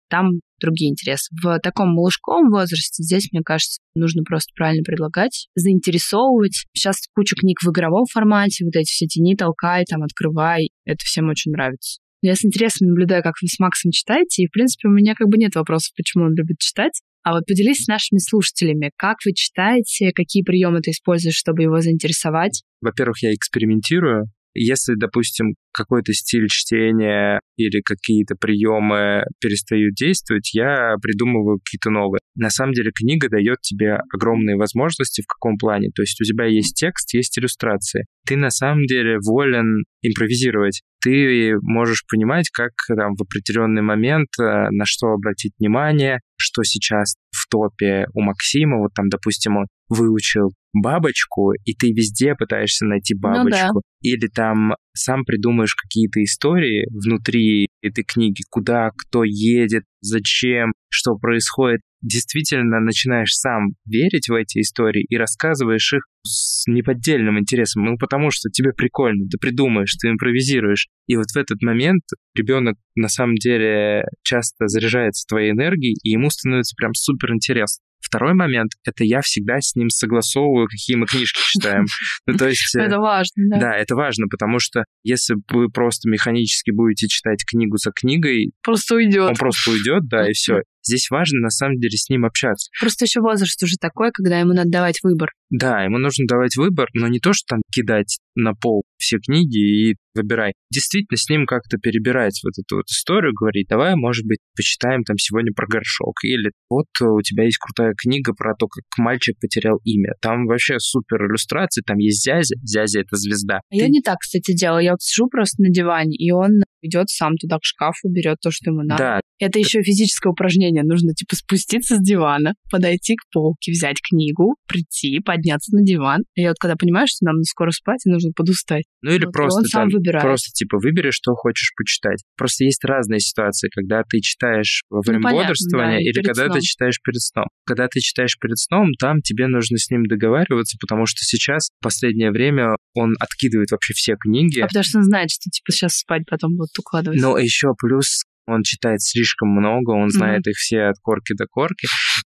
Там 0.10 0.40
другие 0.62 0.92
интересы. 0.92 1.34
В 1.42 1.60
таком 1.60 1.90
малышковом 1.90 2.50
возрасте 2.50 3.04
здесь, 3.04 3.30
мне 3.32 3.42
кажется, 3.44 3.80
нужно 3.96 4.24
просто 4.24 4.52
правильно 4.56 4.84
предлагать, 4.84 5.48
заинтересовывать. 5.56 6.66
Сейчас 6.74 6.98
куча 7.14 7.36
книг 7.36 7.58
в 7.62 7.70
игровом 7.70 8.06
формате, 8.12 8.64
вот 8.66 8.76
эти 8.76 8.90
все 8.90 9.06
тени 9.06 9.36
толкай, 9.36 9.84
там, 9.86 10.04
открывай. 10.04 10.70
Это 10.86 11.00
всем 11.04 11.30
очень 11.30 11.52
нравится. 11.52 12.00
Я 12.22 12.36
с 12.36 12.44
интересом 12.44 12.88
наблюдаю, 12.88 13.22
как 13.22 13.36
вы 13.42 13.48
с 13.48 13.60
Максом 13.60 13.92
читаете, 13.92 14.44
и, 14.44 14.48
в 14.48 14.52
принципе, 14.52 14.88
у 14.88 14.92
меня 14.92 15.14
как 15.14 15.28
бы 15.28 15.38
нет 15.38 15.56
вопросов, 15.56 15.94
почему 15.96 16.26
он 16.26 16.34
любит 16.34 16.58
читать. 16.60 17.02
А 17.24 17.34
вот 17.34 17.46
поделись 17.46 17.84
с 17.84 17.88
нашими 17.88 18.20
слушателями, 18.20 18.92
как 18.96 19.18
вы 19.26 19.34
читаете, 19.34 20.12
какие 20.16 20.44
приемы 20.44 20.80
ты 20.80 20.92
используешь, 20.92 21.36
чтобы 21.36 21.62
его 21.62 21.80
заинтересовать. 21.82 22.64
Во-первых, 22.82 23.22
я 23.22 23.34
экспериментирую. 23.34 24.32
Если, 24.60 24.96
допустим, 24.96 25.56
какой-то 25.72 26.12
стиль 26.14 26.48
чтения 26.50 27.40
или 27.56 27.82
какие-то 27.82 28.36
приемы 28.36 29.24
перестают 29.40 29.94
действовать, 29.94 30.54
я 30.54 30.96
придумываю 31.02 31.60
какие-то 31.64 31.92
новые. 31.92 32.20
На 32.36 32.50
самом 32.50 32.74
деле 32.74 32.92
книга 32.94 33.30
дает 33.30 33.62
тебе 33.62 34.00
огромные 34.14 34.58
возможности 34.58 35.22
в 35.22 35.28
каком 35.28 35.58
плане. 35.58 35.90
То 35.96 36.02
есть 36.02 36.20
у 36.20 36.24
тебя 36.24 36.46
есть 36.46 36.76
текст, 36.76 37.14
есть 37.14 37.38
иллюстрации. 37.38 38.06
Ты 38.26 38.36
на 38.36 38.50
самом 38.50 38.86
деле 38.86 39.18
волен 39.24 39.84
импровизировать. 40.02 40.82
Ты 41.02 41.54
можешь 41.62 42.04
понимать, 42.10 42.50
как 42.50 42.72
там 42.88 43.16
в 43.16 43.22
определенный 43.22 43.82
момент 43.82 44.30
э, 44.40 44.44
на 44.72 44.86
что 44.86 45.08
обратить 45.10 45.54
внимание, 45.60 46.20
что 46.38 46.64
сейчас 46.64 47.16
в 47.32 47.48
топе 47.50 48.08
у 48.14 48.22
Максима, 48.22 48.80
вот 48.80 48.94
там, 48.96 49.08
допустим, 49.10 49.58
он 49.58 49.68
выучил 49.90 50.52
бабочку, 50.82 51.54
и 51.66 51.74
ты 51.74 51.92
везде 51.92 52.36
пытаешься 52.36 52.86
найти 52.86 53.14
Ну 53.16 53.22
да. 53.22 53.44
бабочку. 53.44 53.82
Или 54.02 54.28
там 54.28 54.74
сам 54.96 55.26
придумаешь 55.26 55.76
какие-то 55.76 56.24
истории 56.24 56.88
внутри 56.92 57.68
этой 57.82 58.04
книги, 58.04 58.42
куда 58.50 58.90
кто 58.96 59.24
едет, 59.24 59.84
зачем, 60.02 60.74
что 60.90 61.16
происходит. 61.16 61.82
Действительно 62.02 62.80
начинаешь 62.80 63.34
сам 63.34 63.70
верить 63.86 64.30
в 64.30 64.34
эти 64.34 64.60
истории 64.60 65.04
и 65.10 65.18
рассказываешь 65.18 65.94
их 65.94 66.04
с 66.24 66.68
неподдельным 66.68 67.40
интересом. 67.40 67.86
Ну, 67.86 67.98
потому 67.98 68.30
что 68.30 68.50
тебе 68.50 68.72
прикольно, 68.72 69.28
ты 69.28 69.38
придумаешь, 69.40 69.96
ты 69.96 70.10
импровизируешь. 70.10 70.88
И 71.08 71.16
вот 71.16 71.28
в 71.34 71.38
этот 71.38 71.62
момент 71.64 72.04
ребенок 72.36 72.76
на 72.96 73.08
самом 73.08 73.36
деле 73.36 74.04
часто 74.24 74.68
заряжается 74.68 75.26
твоей 75.28 75.52
энергией, 75.52 75.96
и 76.04 76.12
ему 76.12 76.30
становится 76.30 76.76
прям 76.78 76.94
супер 76.94 77.34
интересно. 77.34 77.84
Второй 78.00 78.34
момент— 78.34 78.72
это 78.86 79.04
я 79.04 79.22
всегда 79.22 79.60
с 79.60 79.76
ним 79.76 79.90
согласовываю, 79.90 80.68
какие 80.68 80.96
мы 80.96 81.06
книжки 81.06 81.40
читаем. 81.44 81.86
Ну, 82.26 82.38
то 82.38 82.48
есть... 82.48 82.76
э, 82.76 82.82
Это 82.82 83.00
важно, 83.00 83.44
да. 83.50 83.60
Да, 83.60 83.76
это 83.76 83.96
важно, 83.96 84.28
потому 84.30 84.60
что 84.60 84.84
если 85.04 85.36
вы 85.52 85.70
просто 85.70 86.10
механически 86.10 86.72
будете 86.72 87.08
читать 87.08 87.44
книгу 87.46 87.78
за 87.78 87.92
книгой, 87.92 88.52
Просто 88.64 88.96
уйдет. 88.96 89.30
он 89.30 89.36
просто 89.36 89.72
уйдет, 89.72 90.08
да, 90.08 90.30
и 90.30 90.34
все. 90.34 90.62
Здесь 90.88 91.10
важно 91.10 91.42
на 91.42 91.50
самом 91.50 91.78
деле 91.78 91.98
с 91.98 92.10
ним 92.10 92.26
общаться. 92.26 92.70
Просто 92.80 93.06
еще 93.06 93.20
возраст 93.20 93.62
уже 93.62 93.76
такой, 93.80 94.12
когда 94.14 94.40
ему 94.40 94.54
надо 94.54 94.70
давать 94.70 95.00
выбор. 95.04 95.32
Да, 95.50 95.84
ему 95.84 95.98
нужно 95.98 96.26
давать 96.28 96.56
выбор, 96.56 96.88
но 96.94 97.08
не 97.08 97.20
то, 97.20 97.34
что 97.34 97.56
там 97.56 97.62
кидать 97.74 98.18
на 98.36 98.54
пол 98.54 98.84
все 98.98 99.18
книги 99.18 99.90
и 99.92 99.96
выбирай. 100.14 100.54
Действительно, 100.72 101.18
с 101.18 101.30
ним 101.30 101.46
как-то 101.46 101.78
перебирать 101.78 102.40
вот 102.44 102.54
эту 102.58 102.78
вот 102.78 102.86
историю, 102.90 103.34
говорить, 103.34 103.68
давай, 103.70 103.96
может 103.96 104.26
быть, 104.26 104.40
почитаем 104.56 105.04
там 105.04 105.18
сегодня 105.18 105.54
про 105.54 105.68
горшок. 105.68 106.16
Или 106.24 106.52
вот 106.70 106.88
у 107.02 107.22
тебя 107.22 107.46
есть 107.46 107.58
крутая 107.58 107.94
книга 107.96 108.34
про 108.34 108.56
то, 108.56 108.68
как 108.68 108.84
мальчик 108.98 109.38
потерял 109.40 109.80
имя. 109.84 110.14
Там 110.22 110.46
вообще 110.46 110.80
супер 110.80 111.26
иллюстрации, 111.28 111.82
там 111.86 111.98
есть 111.98 112.24
Зязя. 112.24 112.56
Зязя— 112.64 113.00
это 113.02 113.16
звезда. 113.16 113.62
Я 113.70 113.86
Ты- 113.86 113.92
не 113.92 114.02
так, 114.02 114.18
кстати, 114.20 114.54
делала. 114.54 114.80
Я 114.80 114.92
вот 114.92 115.02
сижу 115.02 115.28
просто 115.28 115.62
на 115.62 115.70
диване, 115.70 116.16
и 116.18 116.32
он 116.32 116.64
идет 116.82 117.10
сам 117.10 117.36
туда 117.38 117.58
к 117.58 117.64
шкафу, 117.64 118.10
берет 118.10 118.38
то, 118.42 118.52
что 118.52 118.72
ему 118.72 118.82
надо. 118.84 119.04
Да, 119.04 119.22
Это 119.40 119.60
еще 119.60 119.82
физическое 119.82 120.30
упражнение. 120.30 120.84
Нужно, 120.84 121.14
типа, 121.14 121.36
спуститься 121.36 121.96
с 121.96 122.00
дивана, 122.00 122.54
подойти 122.72 123.16
к 123.16 123.22
полке, 123.32 123.72
взять 123.72 123.98
книгу, 124.02 124.56
прийти, 124.68 125.20
подняться 125.20 125.76
на 125.76 125.84
диван. 125.84 126.22
И 126.36 126.42
я 126.42 126.50
вот 126.50 126.58
когда 126.60 126.76
понимаю, 126.76 127.08
что 127.10 127.26
нам 127.26 127.42
скоро 127.44 127.72
спать, 127.72 128.02
и 128.06 128.10
нужно 128.10 128.32
подустать. 128.36 128.84
Ну 129.02 129.12
или 129.12 129.26
Вот, 129.26 129.34
просто 129.34 129.60
он 129.60 129.66
сам 129.66 129.90
там, 129.90 129.98
выбирает. 130.00 130.24
просто 130.24 130.52
типа 130.54 130.78
выбери, 130.80 131.12
что 131.12 131.34
хочешь 131.36 131.72
почитать. 131.78 132.24
Просто 132.36 132.64
есть 132.66 132.84
разные 132.84 133.20
ситуации, 133.20 133.70
когда 133.74 134.02
ты 134.08 134.20
читаешь 134.22 134.84
во 134.90 135.02
время 135.02 135.20
Ну, 135.20 135.24
понятно, 135.24 135.44
бодрствования 135.48 135.98
да, 135.98 136.02
или 136.02 136.22
когда 136.22 136.46
сном. 136.46 136.58
ты 136.58 136.62
читаешь 136.62 137.00
перед 137.04 137.22
сном. 137.22 137.46
Когда 137.66 137.88
ты 137.88 138.00
читаешь 138.00 138.38
перед 138.40 138.58
сном, 138.58 138.94
там 139.00 139.22
тебе 139.22 139.48
нужно 139.48 139.78
с 139.78 139.90
ним 139.90 140.06
договариваться, 140.06 140.78
потому 140.80 141.06
что 141.06 141.24
сейчас, 141.24 141.70
в 141.80 141.84
последнее 141.84 142.32
время, 142.32 142.76
он 142.94 143.14
откидывает 143.20 143.72
вообще 143.72 143.94
все 143.94 144.16
книги. 144.20 144.60
А 144.60 144.68
потому 144.68 144.84
что 144.84 145.00
он 145.00 145.04
знает, 145.04 145.30
что, 145.32 145.50
типа, 145.50 145.72
сейчас 145.72 145.94
спать 145.98 146.24
потом 146.30 146.56
будут 146.68 146.80
укладывать. 146.80 147.20
Но 147.20 147.38
еще 147.38 147.74
плюс 147.80 148.24
он 148.48 148.64
читает 148.64 149.02
слишком 149.02 149.50
много, 149.50 149.92
он 149.92 150.10
знает 150.10 150.48
их 150.48 150.56
все 150.56 150.84
от 150.84 150.96
корки 151.02 151.34
до 151.38 151.46
корки. 151.48 151.88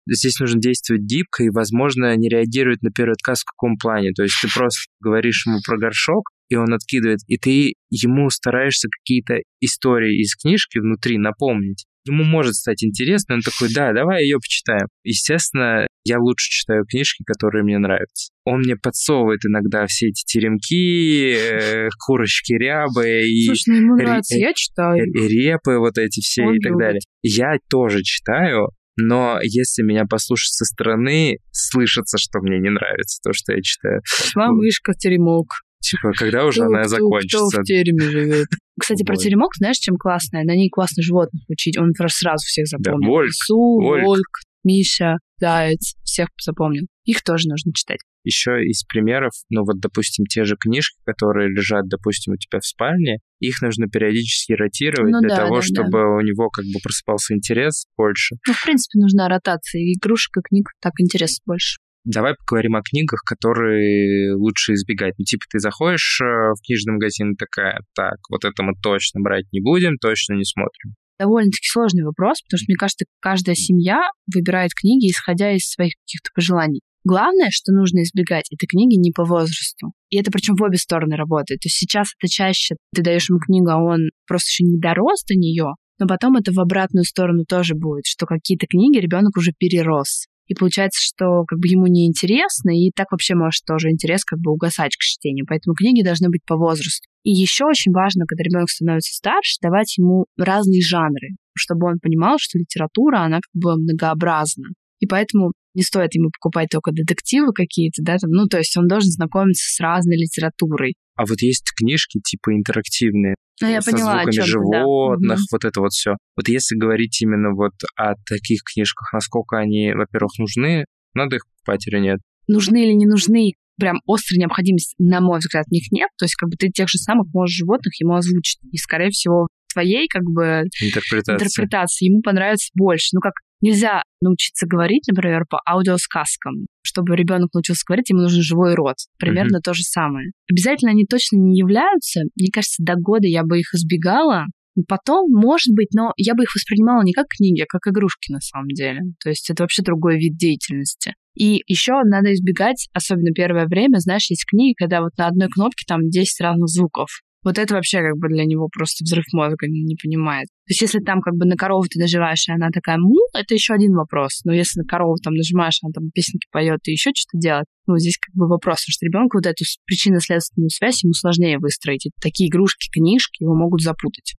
Здесь 0.07 0.39
нужно 0.41 0.61
действовать 0.61 1.03
гибко 1.03 1.45
и, 1.45 1.51
возможно, 1.51 2.15
не 2.17 2.29
реагировать 2.29 2.83
на 2.83 2.91
первый 2.91 3.13
отказ 3.13 3.41
в 3.41 3.45
каком 3.47 3.77
плане. 3.79 4.13
То 4.13 4.23
есть 4.23 4.35
ты 4.43 4.49
просто 4.53 4.81
говоришь 5.01 5.47
ему 5.47 5.59
про 5.65 5.79
горшок, 5.79 6.25
и 6.49 6.57
он 6.57 6.75
откидывает, 6.75 7.21
и 7.29 7.39
ты 7.39 7.73
ему 7.89 8.29
стараешься 8.29 8.89
какие-то 8.91 9.39
истории 9.61 10.21
из 10.21 10.37
книжки 10.37 10.79
внутри 10.79 11.17
напомнить. 11.19 11.87
Ему 12.05 12.25
может 12.25 12.55
стать 12.55 12.85
интересно, 12.85 13.37
он 13.37 13.41
такой, 13.41 13.73
да, 13.73 13.93
давай 13.93 14.25
ее 14.25 14.37
почитаем. 14.37 14.89
Естественно, 15.05 15.87
я 16.05 16.19
лучше 16.19 16.49
читаю 16.51 16.85
книжки, 16.85 17.23
которые 17.25 17.65
мне 17.65 17.79
нравятся. 17.79 18.33
Он 18.45 18.59
мне 18.61 18.77
подсовывает 18.77 19.41
иногда 19.45 19.87
все 19.87 20.09
эти 20.09 20.25
теремки, 20.25 21.35
э, 21.35 21.89
курочки 22.07 22.53
рябы 22.55 23.23
и 23.29 23.47
Слушай, 23.47 23.65
ну 23.69 23.77
ему 23.77 23.97
нравится, 23.97 24.35
э, 24.37 24.41
я 24.41 24.53
читаю. 24.55 25.05
и 25.05 25.29
репы 25.29 25.79
вот 25.79 25.99
эти 25.99 26.21
все 26.21 26.43
Он 26.43 26.55
и 26.57 26.59
так 26.61 26.71
любит. 26.73 26.81
далее. 26.81 27.01
Я 27.23 27.57
тоже 27.71 28.03
читаю, 28.03 28.69
но 28.97 29.39
если 29.43 29.83
меня 29.83 30.05
послушать 30.05 30.53
со 30.55 30.65
стороны, 30.65 31.37
слышится, 31.51 32.19
что 32.19 32.41
мне 32.41 32.59
не 32.59 32.71
нравится 32.71 33.21
то, 33.23 33.33
что 33.33 33.53
я 33.53 33.63
читаю. 33.63 34.01
Шла 34.05 34.51
мышка 34.51 34.93
в 34.93 34.97
теремок. 34.97 35.47
Типа, 35.81 36.13
когда 36.17 36.45
уже 36.45 36.61
Кто- 36.61 36.67
она 36.67 36.81
кто- 36.83 36.89
закончится? 36.91 37.49
Кто 37.49 37.61
в 37.61 37.65
тереме 37.65 38.01
живет? 38.03 38.47
Кстати, 38.81 39.03
про 39.05 39.17
теремок, 39.17 39.51
знаешь, 39.57 39.77
чем 39.79 39.97
классная? 39.97 40.45
На 40.45 40.55
ней 40.55 40.69
классно 40.71 41.03
животных 41.03 41.43
учить. 41.49 41.77
Он 41.77 41.91
сразу 42.09 42.45
всех 42.47 42.67
запомнил. 42.69 43.09
Вольк, 43.09 43.29
Лису, 43.29 43.57
Вольк. 43.81 44.05
волк, 44.05 44.27
Миша, 44.65 45.17
заяц. 45.39 45.95
Всех 46.05 46.29
запомнил. 46.41 46.87
Их 47.05 47.23
тоже 47.23 47.49
нужно 47.49 47.73
читать. 47.75 47.99
Еще 48.25 48.63
из 48.63 48.85
примеров, 48.85 49.33
ну 49.51 49.65
вот, 49.65 49.81
допустим, 49.81 50.27
те 50.27 50.45
же 50.45 50.57
книжки, 50.57 50.97
которые 51.05 51.49
лежат, 51.49 51.89
допустим, 51.89 52.35
у 52.35 52.37
тебя 52.37 52.61
в 52.61 52.65
спальне, 52.65 53.19
их 53.41 53.61
нужно 53.63 53.89
периодически 53.89 54.53
ротировать 54.53 55.11
Ну 55.11 55.21
для 55.21 55.31
да, 55.31 55.37
того, 55.37 55.57
да, 55.57 55.63
чтобы 55.63 56.17
у 56.17 56.21
него 56.21 56.49
как 56.49 56.65
бы 56.67 56.79
просыпался 56.81 57.35
интерес 57.35 57.87
больше. 57.97 58.37
Ну, 58.47 58.53
в 58.53 58.65
принципе, 58.65 59.01
нужна 59.01 59.29
ротация 59.29 59.81
игрушек, 59.81 60.37
и 60.37 60.41
книг. 60.49 60.69
Так 60.81 60.93
интерес 60.99 61.41
больше. 61.45 61.79
Давай 62.05 62.35
поговорим 62.35 62.77
о 62.77 62.83
книгах, 62.83 63.23
которые 63.25 64.35
лучше 64.35 64.75
избегать. 64.75 65.15
Ну, 65.19 65.25
типа, 65.25 65.45
ты 65.51 65.59
заходишь 65.61 66.21
э, 66.21 66.25
в 66.25 66.57
книжный 66.67 66.95
магазин, 66.95 67.37
такая, 67.37 67.81
так, 67.95 68.17
вот 68.29 68.45
это 68.45 68.63
мы 68.63 68.75
точно 68.81 69.21
брать 69.21 69.47
не 69.53 69.61
будем, 69.61 69.97
точно 69.99 70.35
не 70.35 70.45
смотрим. 70.45 70.95
Довольно-таки 71.23 71.69
сложный 71.71 72.03
вопрос, 72.03 72.43
потому 72.43 72.59
что, 72.59 72.65
мне 72.67 72.77
кажется, 72.77 73.05
каждая 73.21 73.55
семья 73.55 74.01
выбирает 74.35 74.73
книги, 74.75 75.09
исходя 75.09 75.53
из 75.55 75.71
своих 75.71 75.93
каких-то 76.05 76.31
пожеланий. 76.35 76.81
Главное, 77.05 77.51
что 77.51 77.71
нужно 77.73 78.03
избегать, 78.03 78.47
это 78.51 78.67
книги 78.67 78.97
не 78.97 79.13
по 79.13 79.25
возрасту. 79.25 79.93
И 80.11 80.19
это 80.19 80.33
причем 80.33 80.57
в 80.57 80.63
обе 80.63 80.79
стороны 80.79 81.15
работает. 81.15 81.61
То 81.61 81.67
есть 81.67 81.77
сейчас 81.77 82.09
это 82.19 82.29
чаще 82.29 82.75
ты 82.93 83.03
даешь 83.03 83.31
ему 83.31 83.39
книгу, 83.39 83.71
а 83.71 83.77
он 83.77 84.11
просто 84.27 84.49
еще 84.49 84.65
не 84.65 84.81
дорос 84.81 85.23
до 85.23 85.35
нее, 85.35 85.75
но 86.01 86.09
потом 86.09 86.37
это 86.37 86.51
в 86.51 86.59
обратную 86.59 87.05
сторону 87.05 87.45
тоже 87.45 87.75
будет, 87.77 88.07
что 88.07 88.27
какие-то 88.27 88.67
книги 88.67 88.99
ребенок 88.99 89.37
уже 89.37 89.53
перерос. 89.57 90.27
И 90.53 90.55
получается, 90.55 91.01
что 91.01 91.45
как 91.49 91.61
бы 91.61 91.67
ему 91.67 91.87
не 91.87 92.07
интересно, 92.07 92.77
и 92.77 92.91
так 92.95 93.11
вообще 93.11 93.35
может 93.35 93.65
тоже 93.67 93.89
интерес 93.89 94.23
как 94.23 94.39
бы 94.39 94.53
угасать 94.53 94.95
к 94.95 95.01
чтению. 95.01 95.47
Поэтому 95.49 95.75
книги 95.75 96.05
должны 96.05 96.29
быть 96.29 96.45
по 96.47 96.59
возрасту. 96.59 97.09
И 97.25 97.31
еще 97.31 97.65
очень 97.65 97.91
важно, 97.91 98.27
когда 98.27 98.43
ребенок 98.43 98.69
становится 98.69 99.15
старше, 99.15 99.57
давать 99.63 99.97
ему 99.97 100.27
разные 100.37 100.83
жанры, 100.83 101.37
чтобы 101.57 101.87
он 101.87 102.01
понимал, 102.03 102.37
что 102.39 102.59
литература, 102.59 103.21
она 103.21 103.37
как 103.37 103.49
бы 103.55 103.77
многообразна. 103.77 104.69
И 105.01 105.07
поэтому 105.07 105.53
не 105.73 105.85
стоит 105.85 106.15
ему 106.15 106.29
покупать 106.29 106.69
только 106.71 106.93
детективы 106.93 107.55
какие-то, 107.55 108.03
да, 108.03 108.19
там, 108.19 108.31
ну, 108.31 108.47
то 108.47 108.59
есть 108.59 108.77
он 108.77 108.89
должен 108.89 109.11
знакомиться 109.11 109.65
с 109.75 109.81
разной 109.81 110.17
литературой. 110.19 110.97
А 111.17 111.25
вот 111.25 111.41
есть 111.41 111.73
книжки 111.75 112.21
типа 112.23 112.55
интерактивные. 112.55 113.37
Ну, 113.63 113.73
я 113.73 113.81
со 113.81 113.91
поняла, 113.91 114.17
звуками 114.17 114.37
да. 114.37 114.43
животных, 114.45 115.39
Мгм. 115.39 115.47
вот 115.53 115.65
это 115.65 115.81
вот 115.81 115.93
все. 115.93 116.17
Вот 116.37 116.49
если 116.49 116.77
говорить 116.77 117.21
именно 117.23 117.51
вот 117.55 117.73
о 117.97 118.15
таких 118.29 118.61
книжках, 118.63 119.13
насколько 119.13 119.59
они, 119.59 119.93
во-первых, 119.93 120.33
нужны, 120.39 120.85
надо 121.15 121.37
их 121.37 121.43
покупать 121.47 121.87
или 121.87 121.99
нет? 121.99 122.19
Нужны 122.49 122.85
или 122.85 122.93
не 122.93 123.07
нужны, 123.07 123.53
прям 123.79 124.01
острой 124.07 124.39
необходимости, 124.39 124.95
на 124.99 125.21
мой 125.21 125.39
взгляд, 125.39 125.67
в 125.67 125.73
них 125.73 125.91
нет. 125.91 126.09
То 126.19 126.25
есть, 126.25 126.35
как 126.35 126.49
бы 126.51 126.57
ты 126.57 126.69
тех 126.71 126.89
же 126.89 126.99
самых 126.99 127.33
можешь 127.33 127.57
животных 127.57 127.99
ему 128.01 128.15
озвучить. 128.15 128.59
И, 128.71 128.77
скорее 128.77 129.11
всего, 129.11 129.49
твоей, 129.73 130.07
как 130.09 130.23
бы, 130.25 130.65
Интерпретация. 130.81 131.35
интерпретации 131.37 132.07
ему 132.07 132.21
понравится 132.23 132.71
больше. 132.75 133.09
Ну, 133.15 133.21
как 133.21 133.33
нельзя 133.63 134.03
научиться 134.21 134.67
говорить, 134.67 135.05
например, 135.09 135.45
по 135.49 135.61
аудиосказкам. 135.67 136.67
Чтобы 136.85 137.17
ребенок 137.17 137.55
научился 137.55 137.85
говорить, 137.87 138.11
ему 138.11 138.21
нужен 138.21 138.43
живой 138.43 138.75
рот. 138.75 138.97
Примерно 139.19 139.61
то 139.61 139.73
же 139.73 139.83
самое. 139.83 140.33
Обязательно 140.51 140.91
они 140.91 141.07
точно 141.07 141.37
не 141.37 141.57
являются. 141.57 142.23
Мне 142.37 142.49
кажется, 142.53 142.83
до 142.83 142.95
года 142.97 143.27
я 143.27 143.45
бы 143.45 143.59
их 143.59 143.73
избегала. 143.75 144.47
Потом, 144.89 145.31
может 145.31 145.75
быть, 145.75 145.89
но 145.95 146.13
я 146.17 146.35
бы 146.35 146.45
их 146.45 146.55
воспринимала 146.55 147.03
не 147.03 147.13
как 147.13 147.27
книги, 147.29 147.61
а 147.61 147.67
как 147.69 147.87
игрушки 147.87 148.33
на 148.33 148.41
самом 148.41 148.69
деле. 148.69 149.01
То 149.23 149.29
есть 149.29 149.49
это 149.51 149.63
вообще 149.63 149.83
другой 149.83 150.19
вид 150.19 150.37
деятельности. 150.37 151.15
И 151.35 151.63
еще 151.67 151.93
надо 152.05 152.33
избегать, 152.33 152.89
особенно 152.93 153.33
первое 153.33 153.67
время, 153.67 153.99
знаешь, 153.99 154.31
есть 154.31 154.45
книги, 154.47 154.75
когда 154.77 155.01
вот 155.01 155.17
на 155.17 155.29
одной 155.29 155.49
кнопке 155.49 155.85
там 155.87 156.09
10 156.09 156.41
разных 156.41 156.69
звуков. 156.69 157.09
Вот 157.45 157.59
это 157.59 157.75
вообще 157.75 158.01
как 158.01 158.17
бы 158.19 158.29
для 158.29 158.45
него 158.45 158.69
просто 158.69 159.05
взрыв 159.05 159.25
мозга 159.33 159.67
не, 159.67 159.83
не 159.83 159.97
понимает. 160.01 160.47
То 160.67 160.71
есть 160.71 160.83
если 160.83 161.01
там 161.01 161.21
как 161.21 161.35
бы 161.35 161.45
на 161.45 161.57
корову 161.57 161.85
ты 161.91 161.99
нажимаешь, 161.99 162.49
и 162.49 162.53
она 162.53 162.71
такая 162.71 162.99
му, 162.99 163.17
это 163.35 163.55
еще 163.55 163.75
один 163.75 163.95
вопрос. 163.95 164.41
Но 164.45 164.53
если 164.53 164.81
на 164.81 164.87
корову 164.87 165.17
там 165.17 165.35
нажимаешь, 165.35 165.79
она 165.83 165.93
там 165.93 166.11
песенки 166.11 166.47
поет 166.53 166.81
и 166.85 166.93
еще 166.93 167.11
что-то 167.15 167.39
делает, 167.39 167.67
ну 167.87 167.99
здесь 167.99 168.19
как 168.19 168.35
бы 168.35 168.47
вопрос, 168.49 168.81
потому 168.81 168.93
что 168.93 169.07
ребенку 169.07 169.39
вот 169.39 169.47
эту 169.47 169.65
причинно-следственную 169.87 170.71
связь 170.71 171.03
ему 171.03 171.13
сложнее 171.15 171.59
выстроить. 171.59 172.07
И 172.07 172.11
такие 172.21 172.49
игрушки, 172.49 172.89
книжки 172.93 173.43
его 173.43 173.55
могут 173.55 173.83
запутать. 173.83 174.35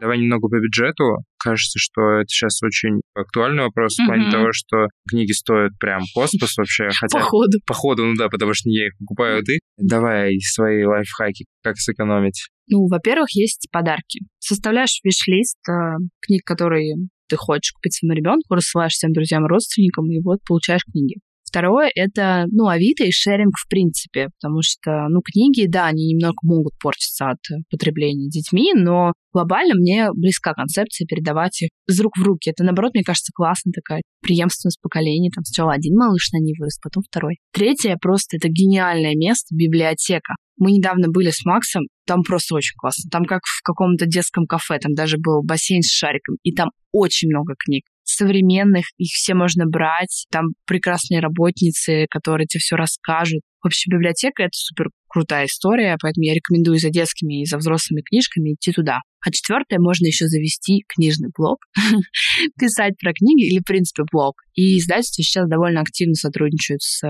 Давай 0.00 0.18
немного 0.18 0.48
по 0.48 0.58
бюджету. 0.58 1.04
Кажется, 1.38 1.78
что 1.78 2.00
это 2.20 2.28
сейчас 2.28 2.62
очень 2.62 3.00
актуальный 3.14 3.64
вопрос 3.64 3.96
в 3.98 4.06
плане 4.06 4.24
Мгм. 4.24 4.32
того, 4.32 4.48
что 4.52 4.86
книги 5.08 5.32
стоят 5.32 5.72
прям 5.78 6.02
космос 6.14 6.56
вообще. 6.58 6.88
Хотя 6.88 7.18
Походу. 7.18 7.58
Походу, 7.66 8.04
ну 8.06 8.14
да, 8.16 8.28
потому 8.28 8.54
что 8.54 8.68
не 8.68 8.76
я 8.76 8.86
их 8.86 8.92
покупаю, 8.98 9.40
а 9.40 9.42
ты. 9.42 9.58
Давай 9.76 10.38
свои 10.40 10.84
лайфхаки, 10.84 11.44
как 11.62 11.76
сэкономить. 11.76 12.48
Ну, 12.68 12.86
во-первых, 12.88 13.30
есть 13.32 13.68
подарки. 13.70 14.20
Составляешь 14.38 15.00
виш-лист 15.04 15.58
э, 15.68 15.72
книг, 16.20 16.42
которые 16.44 16.94
ты 17.28 17.36
хочешь 17.36 17.72
купить 17.72 17.94
своему 17.94 18.16
ребенку, 18.16 18.54
рассылаешь 18.54 18.92
всем 18.92 19.12
друзьям 19.12 19.44
родственникам, 19.46 20.10
и 20.10 20.20
вот 20.20 20.40
получаешь 20.46 20.82
книги. 20.90 21.16
Второе— 21.50 21.90
это, 21.96 22.44
ну, 22.52 22.68
Авито 22.68 23.02
и 23.04 23.10
шеринг 23.10 23.56
в 23.58 23.68
принципе, 23.68 24.28
потому 24.40 24.60
что, 24.62 25.08
ну, 25.08 25.20
книги, 25.20 25.66
да, 25.66 25.86
они 25.86 26.14
немного 26.14 26.36
могут 26.44 26.74
портиться 26.80 27.30
от 27.30 27.38
потребления 27.68 28.28
детьми, 28.28 28.72
но 28.72 29.12
глобально 29.32 29.74
мне 29.74 30.10
близка 30.14 30.54
концепция 30.54 31.06
передавать 31.06 31.60
их 31.62 31.70
из 31.88 32.00
рук 32.00 32.16
в 32.16 32.22
руки. 32.22 32.50
Это, 32.50 32.62
наоборот, 32.62 32.94
мне 32.94 33.02
кажется, 33.02 33.32
классно 33.34 33.72
такая 33.72 34.02
преемственность 34.22 34.80
поколений. 34.80 35.30
Там 35.34 35.42
сначала 35.44 35.72
один 35.72 35.96
малыш 35.96 36.30
на 36.32 36.38
ней 36.38 36.54
вырос, 36.56 36.78
потом 36.80 37.02
второй. 37.02 37.38
Третье 37.52 37.96
просто 38.00 38.36
это 38.36 38.48
гениальное 38.48 39.16
место, 39.16 39.52
библиотека. 39.52 40.34
Мы 40.56 40.70
недавно 40.70 41.08
были 41.08 41.30
с 41.30 41.44
Максом, 41.44 41.82
там 42.06 42.22
просто 42.22 42.54
очень 42.54 42.76
классно. 42.76 43.10
Там 43.10 43.24
как 43.24 43.40
в 43.44 43.62
каком-то 43.64 44.06
детском 44.06 44.46
кафе, 44.46 44.78
там 44.78 44.94
даже 44.94 45.16
был 45.18 45.42
бассейн 45.42 45.82
с 45.82 45.90
шариком, 45.90 46.36
и 46.44 46.54
там 46.54 46.68
очень 46.92 47.28
много 47.28 47.54
книг 47.58 47.84
современных, 48.04 48.86
их 48.98 49.10
все 49.12 49.34
можно 49.34 49.66
брать, 49.66 50.26
там 50.30 50.48
прекрасные 50.66 51.20
работницы, 51.20 52.06
которые 52.10 52.46
тебе 52.46 52.60
все 52.60 52.76
расскажут. 52.76 53.42
Вообще 53.62 53.90
библиотека— 53.90 54.42
это 54.44 54.52
супер 54.52 54.86
крутая 55.08 55.46
история, 55.46 55.96
поэтому 56.00 56.24
я 56.24 56.34
рекомендую 56.34 56.78
за 56.78 56.88
детскими 56.88 57.42
и 57.42 57.44
за 57.44 57.58
взрослыми 57.58 58.02
книжками 58.02 58.54
идти 58.54 58.72
туда. 58.72 59.00
А 59.22 59.30
четвертое, 59.30 59.78
можно 59.78 60.06
еще 60.06 60.26
завести 60.28 60.84
книжный 60.88 61.28
блог, 61.36 61.58
писать 62.58 62.94
про 62.98 63.12
книги 63.12 63.48
или, 63.48 63.58
в 63.58 63.64
принципе, 63.64 64.04
блог. 64.10 64.36
И 64.54 64.78
издательства 64.78 65.22
сейчас 65.22 65.48
довольно 65.48 65.82
активно 65.82 66.14
сотрудничают 66.14 66.80
с 66.80 67.02
э, 67.04 67.08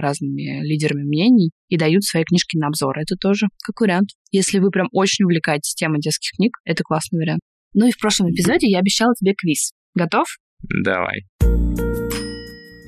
разными 0.00 0.62
лидерами 0.64 1.02
мнений 1.02 1.50
и 1.68 1.76
дают 1.76 2.04
свои 2.04 2.22
книжки 2.22 2.56
на 2.56 2.68
обзор. 2.68 2.98
Это 2.98 3.16
тоже 3.16 3.46
как 3.64 3.80
вариант. 3.80 4.10
Если 4.30 4.60
вы 4.60 4.70
прям 4.70 4.88
очень 4.92 5.24
увлекаетесь 5.24 5.74
темой 5.74 6.00
детских 6.00 6.36
книг, 6.36 6.52
это 6.64 6.84
классный 6.84 7.18
вариант. 7.18 7.40
Ну 7.74 7.86
и 7.86 7.90
в 7.90 7.98
прошлом 7.98 8.30
эпизоде 8.30 8.68
я 8.68 8.78
обещала 8.78 9.12
тебе 9.18 9.34
квиз. 9.34 9.72
Готов? 9.94 10.26
Давай. 10.84 11.22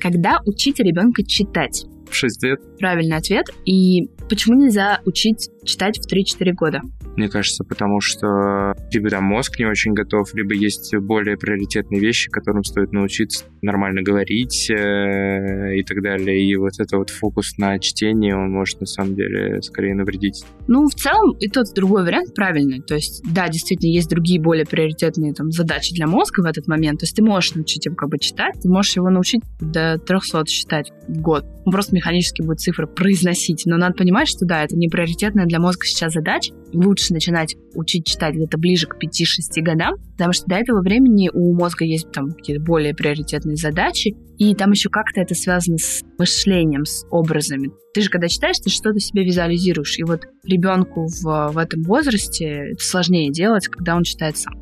Когда 0.01 0.39
учить 0.45 0.79
ребенка 0.79 1.23
читать? 1.25 1.85
В 2.09 2.15
6 2.15 2.43
лет, 2.43 2.59
Правильный 2.77 3.17
ответ. 3.17 3.47
И 3.65 4.07
почему 4.29 4.55
нельзя 4.59 5.01
учить 5.05 5.49
читать 5.65 5.99
в 5.99 6.11
3-4 6.11 6.53
года? 6.53 6.81
мне 7.15 7.29
кажется, 7.29 7.63
потому 7.63 8.01
что 8.01 8.73
либо 8.91 9.09
там 9.09 9.23
мозг 9.23 9.59
не 9.59 9.65
очень 9.65 9.93
готов, 9.93 10.33
либо 10.33 10.53
есть 10.53 10.95
более 10.95 11.37
приоритетные 11.37 11.99
вещи, 12.01 12.29
которым 12.29 12.63
стоит 12.63 12.91
научиться 12.91 13.45
нормально 13.61 14.01
говорить 14.01 14.69
э, 14.69 15.75
и 15.75 15.83
так 15.83 16.01
далее. 16.01 16.43
И 16.43 16.55
вот 16.55 16.73
это 16.79 16.97
вот 16.97 17.09
фокус 17.09 17.57
на 17.57 17.79
чтение, 17.79 18.35
он 18.35 18.51
может 18.51 18.79
на 18.81 18.87
самом 18.87 19.15
деле 19.15 19.61
скорее 19.61 19.95
навредить. 19.95 20.43
Ну, 20.67 20.87
в 20.87 20.95
целом, 20.95 21.35
и 21.39 21.47
тот, 21.47 21.67
и 21.71 21.75
другой 21.75 22.03
вариант 22.03 22.33
правильный. 22.33 22.81
То 22.81 22.95
есть, 22.95 23.23
да, 23.31 23.47
действительно, 23.47 23.91
есть 23.91 24.09
другие 24.09 24.41
более 24.41 24.65
приоритетные 24.65 25.33
там, 25.33 25.51
задачи 25.51 25.93
для 25.93 26.07
мозга 26.07 26.41
в 26.41 26.45
этот 26.45 26.67
момент. 26.67 26.99
То 26.99 27.03
есть, 27.05 27.15
ты 27.15 27.23
можешь 27.23 27.53
научить 27.55 27.85
его 27.85 27.95
как 27.95 28.09
бы 28.09 28.17
читать, 28.19 28.55
ты 28.61 28.69
можешь 28.69 28.95
его 28.95 29.09
научить 29.09 29.41
до 29.59 29.97
300 29.97 30.45
считать 30.47 30.91
в 31.07 31.21
год. 31.21 31.45
Он 31.65 31.71
просто 31.71 31.95
механически 31.95 32.41
будет 32.41 32.59
цифры 32.59 32.87
произносить. 32.87 33.63
Но 33.65 33.77
надо 33.77 33.95
понимать, 33.95 34.27
что 34.27 34.45
да, 34.45 34.63
это 34.63 34.75
не 34.75 34.89
приоритетная 34.89 35.45
для 35.53 35.59
мозга 35.59 35.85
сейчас 35.85 36.13
задача. 36.13 36.51
Лучше 36.73 37.13
начинать 37.13 37.55
учить 37.75 38.07
читать 38.07 38.33
где-то 38.33 38.57
ближе 38.57 38.87
к 38.87 38.95
5-6 38.95 39.61
годам, 39.61 39.97
потому 40.13 40.33
что 40.33 40.47
до 40.47 40.55
этого 40.55 40.81
времени 40.81 41.29
у 41.31 41.53
мозга 41.53 41.85
есть 41.85 42.11
там 42.11 42.31
какие-то 42.31 42.63
более 42.63 42.95
приоритетные 42.95 43.55
задачи, 43.55 44.15
и 44.39 44.55
там 44.55 44.71
еще 44.71 44.89
как-то 44.89 45.21
это 45.21 45.35
связано 45.35 45.77
с 45.77 46.01
мышлением, 46.17 46.85
с 46.85 47.05
образами. 47.11 47.69
Ты 47.93 48.01
же, 48.01 48.09
когда 48.09 48.29
читаешь, 48.29 48.57
ты 48.57 48.71
что-то 48.71 48.99
себе 48.99 49.23
визуализируешь. 49.23 49.99
И 49.99 50.03
вот 50.03 50.25
ребенку 50.43 51.05
в, 51.05 51.51
в 51.53 51.57
этом 51.59 51.83
возрасте 51.83 52.71
это 52.71 52.83
сложнее 52.83 53.31
делать, 53.31 53.67
когда 53.67 53.95
он 53.95 54.01
читает 54.01 54.37
сам. 54.37 54.55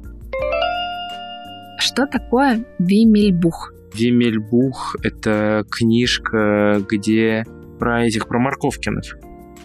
Что 1.80 2.06
такое 2.06 2.66
Вимельбух? 2.80 3.72
Вимельбух— 3.94 4.98
это 5.04 5.64
книжка, 5.72 6.84
где 6.90 7.46
про 7.80 8.06
этих, 8.06 8.28
про 8.28 8.40
Марковкиных. 8.40 9.16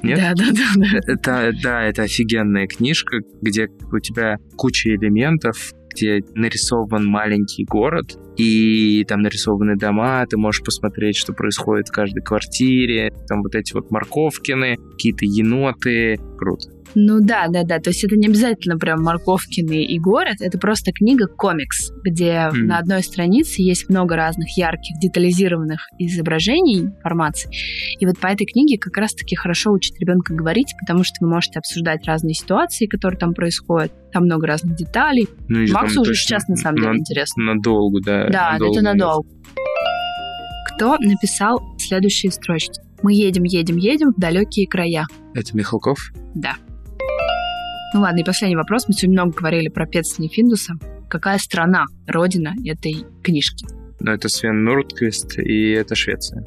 Нет? 0.02 0.18
Да, 0.18 0.32
да, 0.34 0.52
да, 0.52 0.72
да. 0.76 1.12
Это, 1.12 1.52
да, 1.62 1.82
это 1.84 2.02
офигенная 2.02 2.66
книжка, 2.66 3.18
где 3.40 3.68
у 3.92 3.98
тебя 3.98 4.36
куча 4.56 4.90
элементов, 4.90 5.72
где 5.96 6.22
нарисован 6.34 7.06
маленький 7.06 7.64
город, 7.64 8.18
и 8.36 9.04
там 9.08 9.22
нарисованы 9.22 9.76
дома, 9.76 10.24
ты 10.26 10.36
можешь 10.36 10.62
посмотреть, 10.62 11.16
что 11.16 11.32
происходит 11.32 11.88
в 11.88 11.92
каждой 11.92 12.22
квартире, 12.22 13.12
там 13.28 13.42
вот 13.42 13.54
эти 13.54 13.72
вот 13.72 13.90
морковкины, 13.90 14.76
какие-то 14.92 15.24
еноты. 15.24 16.18
Круто. 16.36 16.75
Ну 16.94 17.20
да, 17.20 17.46
да, 17.48 17.62
да. 17.64 17.78
То 17.78 17.90
есть 17.90 18.02
это 18.04 18.16
не 18.16 18.26
обязательно 18.26 18.78
прям 18.78 19.02
Марковкины 19.02 19.84
и 19.84 19.98
город, 19.98 20.36
это 20.40 20.58
просто 20.58 20.92
книга-комикс, 20.92 21.90
где 22.04 22.48
Мгм. 22.52 22.66
на 22.66 22.78
одной 22.78 23.02
странице 23.02 23.60
есть 23.62 23.88
много 23.90 24.16
разных 24.16 24.56
ярких, 24.56 24.98
детализированных 25.00 25.88
изображений, 25.98 26.80
информации. 26.82 27.50
И 27.98 28.06
вот 28.06 28.18
по 28.18 28.28
этой 28.28 28.46
книге 28.46 28.78
как 28.78 28.96
раз-таки 28.96 29.36
хорошо 29.36 29.72
учить 29.72 29.98
ребенка 30.00 30.32
говорить, 30.34 30.74
потому 30.80 31.04
что 31.04 31.14
вы 31.20 31.28
можете 31.28 31.58
обсуждать 31.58 32.06
разные 32.06 32.34
ситуации, 32.34 32.86
которые 32.86 33.18
там 33.18 33.34
происходят. 33.34 33.92
Там 34.12 34.24
много 34.24 34.46
разных 34.46 34.76
деталей. 34.76 35.28
Ну, 35.48 35.66
Максу 35.72 36.00
уже 36.02 36.14
сейчас 36.14 36.48
на 36.48 36.56
самом 36.56 36.76
деле 36.76 36.92
на- 36.92 36.96
интересно. 36.98 37.54
Надолго, 37.54 38.00
да. 38.04 38.28
Да, 38.30 38.56
это 38.56 38.80
надолго. 38.82 39.28
Кто 40.74 40.96
написал 40.98 41.60
следующие 41.78 42.30
строчки? 42.32 42.80
Мы 43.02 43.12
едем, 43.14 43.44
едем, 43.44 43.76
едем 43.76 44.12
в 44.16 44.18
далекие 44.20 44.66
края. 44.66 45.04
Это 45.34 45.56
Михалков? 45.56 45.98
Да. 46.34 46.54
Ну 47.94 48.00
ладно, 48.00 48.20
и 48.20 48.24
последний 48.24 48.56
вопрос. 48.56 48.88
Мы 48.88 48.94
сегодня 48.94 49.22
много 49.22 49.38
говорили 49.38 49.68
про 49.68 49.86
Петсона 49.86 50.26
и 50.26 50.28
Финдуса. 50.28 50.74
Какая 51.08 51.38
страна, 51.38 51.84
родина 52.06 52.52
этой 52.64 53.04
книжки? 53.22 53.66
Ну, 54.00 54.12
это 54.12 54.28
Свен 54.28 54.64
Нордквист, 54.64 55.38
и 55.38 55.70
это 55.70 55.94
Швеция. 55.94 56.44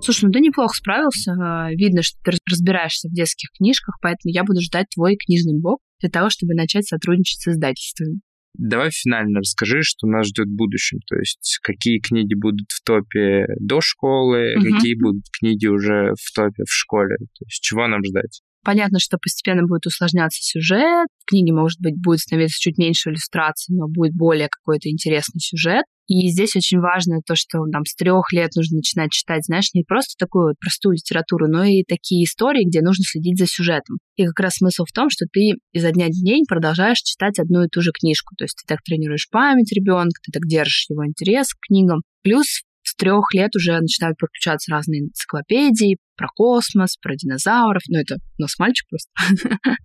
Слушай, 0.00 0.24
ну 0.24 0.32
ты 0.32 0.40
неплохо 0.40 0.74
справился. 0.74 1.32
А, 1.32 1.70
Видно, 1.70 2.02
что 2.02 2.18
ты 2.24 2.32
разбираешься 2.50 3.08
в 3.08 3.12
детских 3.12 3.50
книжках, 3.58 3.96
поэтому 4.00 4.32
я 4.32 4.42
буду 4.42 4.60
ждать 4.62 4.86
твой 4.94 5.16
книжный 5.16 5.60
блог 5.60 5.80
для 6.00 6.08
того, 6.08 6.30
чтобы 6.30 6.54
начать 6.54 6.86
сотрудничать 6.86 7.42
с 7.42 7.48
издательствами. 7.48 8.20
Давай 8.58 8.90
финально 8.90 9.38
расскажи, 9.38 9.82
что 9.82 10.06
нас 10.08 10.26
ждет 10.26 10.46
в 10.48 10.56
будущем. 10.56 10.98
То 11.06 11.16
есть, 11.16 11.58
какие 11.62 12.00
книги 12.00 12.34
будут 12.34 12.66
в 12.70 12.82
топе 12.84 13.46
до 13.60 13.80
школы, 13.80 14.54
Мгм. 14.56 14.74
какие 14.74 15.00
будут 15.00 15.24
книги 15.38 15.66
уже 15.66 16.12
в 16.20 16.32
топе 16.34 16.64
в 16.64 16.72
школе. 16.72 17.16
То 17.18 17.44
есть, 17.46 17.62
чего 17.62 17.86
нам 17.86 18.00
ждать? 18.04 18.42
Понятно, 18.64 18.98
что 18.98 19.18
постепенно 19.18 19.62
будет 19.66 19.86
усложняться 19.86 20.40
сюжет, 20.42 21.06
в 21.22 21.30
книге, 21.30 21.52
может 21.52 21.80
быть, 21.80 21.94
будет 21.96 22.20
становиться 22.20 22.58
чуть 22.60 22.78
меньше 22.78 23.10
иллюстраций, 23.10 23.74
но 23.74 23.86
будет 23.88 24.14
более 24.14 24.48
какой-то 24.48 24.90
интересный 24.90 25.40
сюжет. 25.40 25.84
И 26.08 26.28
здесь 26.28 26.56
очень 26.56 26.80
важно 26.80 27.20
то, 27.24 27.36
что 27.36 27.58
там 27.70 27.84
с 27.84 27.94
трех 27.94 28.32
лет 28.32 28.50
нужно 28.56 28.78
начинать 28.78 29.10
читать, 29.10 29.44
знаешь, 29.44 29.74
не 29.74 29.84
просто 29.84 30.14
такую 30.18 30.48
вот 30.48 30.58
простую 30.58 30.94
литературу, 30.94 31.48
но 31.48 31.64
и 31.64 31.84
такие 31.86 32.24
истории, 32.24 32.66
где 32.66 32.80
нужно 32.80 33.04
следить 33.04 33.38
за 33.38 33.46
сюжетом. 33.46 33.98
И 34.16 34.24
как 34.24 34.40
раз 34.40 34.54
смысл 34.54 34.84
в 34.88 34.92
том, 34.92 35.10
что 35.10 35.26
ты 35.30 35.52
изо 35.72 35.92
дня 35.92 36.06
в 36.06 36.12
день 36.12 36.44
продолжаешь 36.48 36.98
читать 36.98 37.38
одну 37.38 37.64
и 37.64 37.68
ту 37.68 37.82
же 37.82 37.92
книжку. 37.92 38.34
То 38.36 38.44
есть 38.44 38.56
ты 38.56 38.66
так 38.66 38.82
тренируешь 38.82 39.28
память 39.30 39.70
ребенка, 39.72 40.18
ты 40.24 40.32
так 40.32 40.46
держишь 40.46 40.86
его 40.88 41.06
интерес 41.06 41.52
к 41.52 41.66
книгам. 41.68 42.00
Плюс 42.22 42.62
с 42.82 42.94
трех 42.96 43.34
лет 43.34 43.54
уже 43.54 43.78
начинают 43.78 44.16
подключаться 44.16 44.72
разные 44.72 45.02
энциклопедии 45.02 45.98
про 46.18 46.28
космос, 46.34 46.96
про 47.00 47.14
динозавров. 47.14 47.82
Ну, 47.88 47.98
это 47.98 48.16
у 48.38 48.42
нас 48.42 48.58
мальчик 48.58 48.86
просто. 48.90 49.10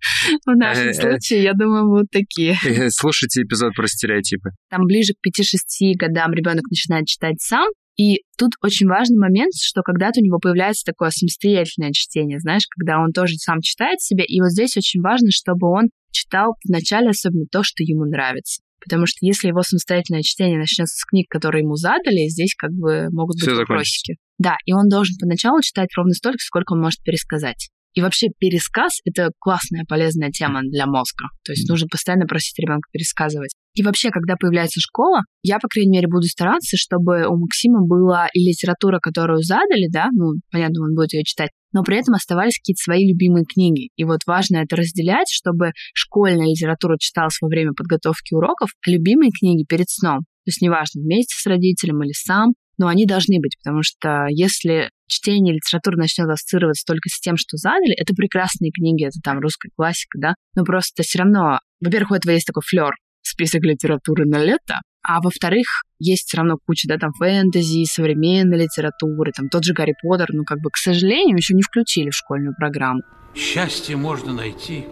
В 0.44 0.56
нашем 0.56 0.92
случае, 0.92 1.42
я 1.42 1.52
думаю, 1.54 1.88
вот 1.88 2.06
такие. 2.10 2.56
Слушайте 2.90 3.42
эпизод 3.42 3.74
про 3.74 3.86
стереотипы. 3.86 4.50
Там 4.68 4.84
ближе 4.84 5.12
к 5.14 5.26
5-6 5.26 5.94
годам 5.96 6.32
ребенок 6.32 6.64
начинает 6.70 7.06
читать 7.06 7.40
сам, 7.40 7.68
и 7.96 8.22
тут 8.36 8.52
очень 8.62 8.88
важный 8.88 9.18
момент, 9.18 9.52
что 9.54 9.82
когда-то 9.82 10.20
у 10.20 10.24
него 10.24 10.38
появляется 10.38 10.84
такое 10.84 11.10
самостоятельное 11.10 11.92
чтение, 11.92 12.40
знаешь, 12.40 12.64
когда 12.68 12.98
он 12.98 13.12
тоже 13.12 13.36
сам 13.36 13.60
читает 13.60 14.00
себе, 14.00 14.24
и 14.24 14.40
вот 14.40 14.50
здесь 14.50 14.76
очень 14.76 15.00
важно, 15.00 15.28
чтобы 15.30 15.70
он 15.70 15.84
читал 16.10 16.54
вначале 16.66 17.10
особенно 17.10 17.46
то, 17.50 17.62
что 17.62 17.84
ему 17.84 18.04
нравится. 18.04 18.62
Потому 18.80 19.06
что 19.06 19.24
если 19.24 19.48
его 19.48 19.62
самостоятельное 19.62 20.22
чтение 20.22 20.58
начнется 20.58 20.96
с 20.96 21.04
книг, 21.06 21.26
которые 21.30 21.62
ему 21.62 21.76
задали, 21.76 22.28
здесь 22.28 22.54
как 22.56 22.70
бы 22.72 23.08
могут 23.10 23.36
быть 23.36 23.48
Всё 23.48 23.56
вопросики. 23.56 24.16
Да, 24.38 24.56
и 24.66 24.72
он 24.72 24.88
должен 24.88 25.16
поначалу 25.20 25.60
читать 25.62 25.90
ровно 25.96 26.12
столько, 26.12 26.38
сколько 26.40 26.72
он 26.72 26.80
может 26.80 27.02
пересказать. 27.02 27.70
И 27.94 28.00
вообще 28.00 28.26
пересказ— 28.40 28.98
это 29.04 29.30
классная, 29.38 29.84
полезная 29.88 30.30
тема 30.30 30.62
для 30.62 30.86
мозга. 30.86 31.26
То 31.44 31.52
есть 31.52 31.68
нужно 31.68 31.86
постоянно 31.88 32.26
просить 32.26 32.58
ребенка 32.58 32.88
пересказывать. 32.92 33.54
И 33.74 33.84
вообще, 33.84 34.10
когда 34.10 34.34
появляется 34.34 34.80
школа, 34.80 35.20
я, 35.42 35.58
по 35.60 35.68
крайней 35.68 35.92
мере, 35.92 36.08
буду 36.08 36.26
стараться, 36.26 36.76
чтобы 36.76 37.26
у 37.28 37.36
Максима 37.36 37.86
была 37.86 38.28
и 38.32 38.40
литература, 38.40 38.98
которую 38.98 39.42
задали, 39.42 39.88
да, 39.90 40.08
ну, 40.12 40.40
понятно, 40.50 40.84
он 40.84 40.94
будет 40.96 41.12
ее 41.12 41.22
читать, 41.22 41.50
но 41.72 41.82
при 41.82 41.98
этом 41.98 42.14
оставались 42.14 42.58
какие-то 42.58 42.82
свои 42.82 43.08
любимые 43.08 43.44
книги. 43.44 43.90
И 43.96 44.04
вот 44.04 44.20
важно 44.26 44.58
это 44.58 44.74
разделять, 44.74 45.28
чтобы 45.30 45.70
школьная 45.92 46.46
литература 46.46 46.96
читалась 46.98 47.38
во 47.40 47.48
время 47.48 47.72
подготовки 47.76 48.34
уроков, 48.34 48.70
а 48.84 48.90
любимые 48.90 49.30
книги 49.30 49.64
перед 49.64 49.88
сном. 49.88 50.20
То 50.44 50.50
есть 50.50 50.60
неважно, 50.60 51.00
вместе 51.00 51.34
с 51.36 51.46
родителем 51.46 52.02
или 52.02 52.12
сам, 52.12 52.54
но 52.78 52.88
они 52.88 53.06
должны 53.06 53.40
быть, 53.40 53.56
потому 53.62 53.82
что 53.82 54.26
если 54.30 54.90
чтение 55.06 55.54
литературы 55.54 55.96
начнет 55.96 56.28
ассоциироваться 56.28 56.84
только 56.86 57.08
с 57.08 57.20
тем, 57.20 57.36
что 57.36 57.56
задали, 57.56 57.94
это 57.94 58.14
прекрасные 58.14 58.70
книги, 58.72 59.04
это 59.04 59.18
там 59.22 59.38
русская 59.38 59.70
классика, 59.76 60.18
да, 60.18 60.34
но 60.54 60.64
просто 60.64 61.02
все 61.02 61.18
равно, 61.18 61.60
во-первых, 61.80 62.12
у 62.12 62.14
этого 62.14 62.32
есть 62.32 62.46
такой 62.46 62.62
флер, 62.66 62.94
список 63.22 63.62
литературы 63.62 64.26
на 64.26 64.38
лето, 64.38 64.80
а 65.06 65.20
во-вторых, 65.20 65.66
есть 65.98 66.28
все 66.28 66.38
равно 66.38 66.56
куча, 66.66 66.88
да, 66.88 66.96
там 66.96 67.12
фэнтези, 67.12 67.84
современной 67.84 68.58
литературы, 68.58 69.32
там 69.32 69.48
тот 69.48 69.64
же 69.64 69.74
Гарри 69.74 69.94
Поттер, 70.02 70.28
ну, 70.32 70.44
как 70.44 70.60
бы, 70.60 70.70
к 70.70 70.76
сожалению, 70.76 71.36
еще 71.36 71.54
не 71.54 71.62
включили 71.62 72.10
в 72.10 72.14
школьную 72.14 72.54
программу. 72.56 73.02
Счастье 73.34 73.96
можно 73.96 74.32
найти 74.32 74.86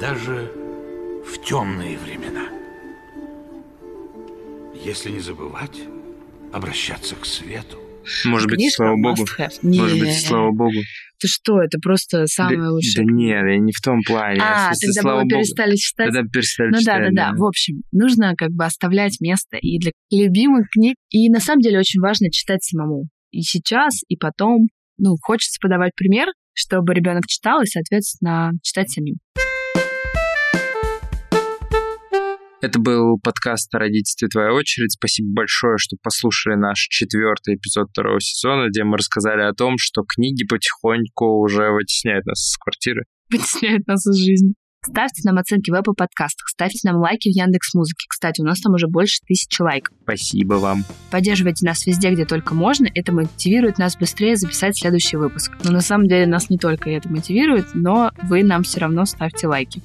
даже 0.00 0.52
в 1.26 1.44
темные 1.44 1.98
времена. 1.98 2.46
Если 4.74 5.10
не 5.10 5.20
забывать 5.20 5.80
обращаться 6.52 7.14
к 7.16 7.24
свету. 7.24 7.78
Может 8.24 8.48
быть, 8.48 8.56
Книжка 8.58 8.76
слава 8.76 8.96
богу. 8.96 9.26
Может 9.62 9.98
быть, 9.98 10.26
слава 10.26 10.50
богу. 10.52 10.78
Ты 11.20 11.28
что, 11.28 11.60
это 11.60 11.78
просто 11.78 12.26
самое 12.26 12.58
да, 12.60 12.70
лучшее. 12.70 13.04
Да 13.04 13.12
нет, 13.12 13.44
я 13.44 13.58
не 13.58 13.72
в 13.72 13.80
том 13.82 14.00
плане. 14.06 14.40
а, 14.40 14.72
смысле, 14.72 14.88
тогда 14.88 15.00
слава 15.02 15.16
бы 15.16 15.22
вы 15.22 15.28
богу. 15.28 15.40
перестали 15.42 15.76
читать. 15.76 16.06
Тогда 16.06 16.22
перестали 16.32 16.66
Ну 16.68 16.72
да, 16.72 16.78
читать, 16.80 17.14
да, 17.14 17.30
да. 17.30 17.36
В 17.36 17.44
общем, 17.44 17.82
нужно 17.92 18.34
как 18.36 18.50
бы 18.50 18.64
оставлять 18.64 19.20
место 19.20 19.56
и 19.60 19.78
для 19.78 19.90
любимых 20.10 20.68
книг. 20.70 20.96
И 21.10 21.28
на 21.28 21.40
самом 21.40 21.60
деле 21.60 21.78
очень 21.80 22.00
важно 22.00 22.30
читать 22.30 22.62
самому. 22.62 23.08
И 23.30 23.42
сейчас, 23.42 24.00
и 24.08 24.16
потом. 24.16 24.68
Ну, 25.00 25.16
хочется 25.20 25.58
подавать 25.60 25.92
пример, 25.94 26.28
чтобы 26.54 26.92
ребенок 26.94 27.26
читал 27.26 27.62
и, 27.62 27.66
соответственно, 27.66 28.52
читать 28.62 28.90
самим. 28.90 29.16
Это 32.60 32.80
был 32.80 33.20
подкаст 33.22 33.72
о 33.72 33.78
родительстве 33.78 34.26
«Твоя 34.26 34.52
очередь». 34.52 34.90
Спасибо 34.90 35.28
большое, 35.32 35.78
что 35.78 35.96
послушали 36.02 36.56
наш 36.56 36.88
четвертый 36.90 37.54
эпизод 37.54 37.90
второго 37.90 38.20
сезона, 38.20 38.68
где 38.68 38.82
мы 38.82 38.96
рассказали 38.96 39.42
о 39.42 39.52
том, 39.52 39.76
что 39.78 40.02
книги 40.02 40.44
потихоньку 40.44 41.40
уже 41.40 41.70
вытесняют 41.70 42.26
нас 42.26 42.40
из 42.40 42.56
квартиры. 42.56 43.04
Вытесняет 43.30 43.86
нас 43.86 44.04
из 44.08 44.16
жизни. 44.16 44.54
Ставьте 44.84 45.22
нам 45.24 45.38
оценки 45.38 45.70
в 45.70 45.74
Apple 45.74 45.94
подкастах, 45.96 46.48
ставьте 46.48 46.80
нам 46.84 46.96
лайки 46.96 47.28
в 47.28 47.36
Яндекс 47.36 47.74
Музыке. 47.74 48.06
Кстати, 48.08 48.40
у 48.40 48.44
нас 48.44 48.60
там 48.60 48.74
уже 48.74 48.86
больше 48.86 49.20
тысячи 49.26 49.60
лайков. 49.60 49.96
Спасибо 50.02 50.54
вам. 50.54 50.84
Поддерживайте 51.10 51.66
нас 51.66 51.86
везде, 51.86 52.10
где 52.10 52.24
только 52.24 52.54
можно. 52.54 52.88
Это 52.94 53.12
мотивирует 53.12 53.78
нас 53.78 53.96
быстрее 53.96 54.36
записать 54.36 54.78
следующий 54.78 55.16
выпуск. 55.16 55.52
Но 55.64 55.72
на 55.72 55.80
самом 55.80 56.06
деле 56.06 56.26
нас 56.26 56.48
не 56.48 56.58
только 56.58 56.90
это 56.90 57.08
мотивирует, 57.08 57.74
но 57.74 58.12
вы 58.22 58.42
нам 58.42 58.62
все 58.62 58.80
равно 58.80 59.04
ставьте 59.04 59.48
лайки. 59.48 59.82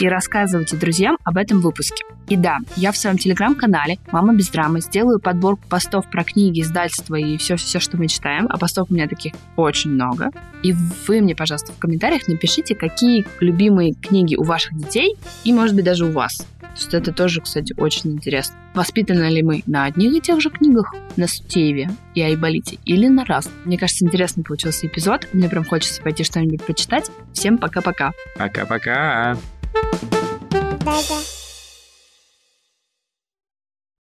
И 0.00 0.08
рассказывайте 0.08 0.76
друзьям 0.76 1.18
об 1.24 1.36
этом 1.36 1.60
выпуске. 1.60 2.04
И 2.30 2.36
да, 2.36 2.58
я 2.76 2.92
в 2.92 2.96
своем 2.96 3.18
телеграм-канале 3.18 3.98
«Мама 4.12 4.32
без 4.32 4.48
драмы» 4.50 4.80
сделаю 4.80 5.18
подборку 5.18 5.62
постов 5.68 6.08
про 6.08 6.22
книги, 6.22 6.62
издательства 6.62 7.16
и 7.16 7.36
все-все, 7.36 7.80
что 7.80 7.96
мы 7.96 8.06
читаем. 8.06 8.46
А 8.48 8.56
постов 8.56 8.88
у 8.88 8.94
меня 8.94 9.08
таких 9.08 9.32
очень 9.56 9.90
много. 9.90 10.30
И 10.62 10.72
вы 11.08 11.20
мне, 11.22 11.34
пожалуйста, 11.34 11.72
в 11.72 11.78
комментариях 11.78 12.28
напишите, 12.28 12.76
какие 12.76 13.26
любимые 13.40 13.94
книги 13.94 14.36
у 14.36 14.44
ваших 14.44 14.76
детей 14.78 15.16
и, 15.42 15.52
может 15.52 15.74
быть, 15.74 15.84
даже 15.84 16.06
у 16.06 16.12
вас. 16.12 16.46
То 16.60 16.76
есть 16.76 16.94
это 16.94 17.12
тоже, 17.12 17.40
кстати, 17.40 17.74
очень 17.76 18.12
интересно. 18.12 18.54
Воспитаны 18.74 19.24
ли 19.24 19.42
мы 19.42 19.64
на 19.66 19.86
одних 19.86 20.14
и 20.14 20.20
тех 20.20 20.40
же 20.40 20.50
книгах, 20.50 20.94
на 21.16 21.26
Сутееве 21.26 21.90
и 22.14 22.22
Айболите, 22.22 22.78
или 22.84 23.08
на 23.08 23.24
раз? 23.24 23.50
Мне 23.64 23.76
кажется, 23.76 24.04
интересный 24.04 24.44
получился 24.44 24.86
эпизод. 24.86 25.26
Мне 25.32 25.48
прям 25.48 25.64
хочется 25.64 26.00
пойти 26.00 26.22
что-нибудь 26.22 26.64
почитать. 26.64 27.10
Всем 27.32 27.58
пока-пока. 27.58 28.12
Пока-пока. 28.36 29.36
Да-да. 30.84 31.39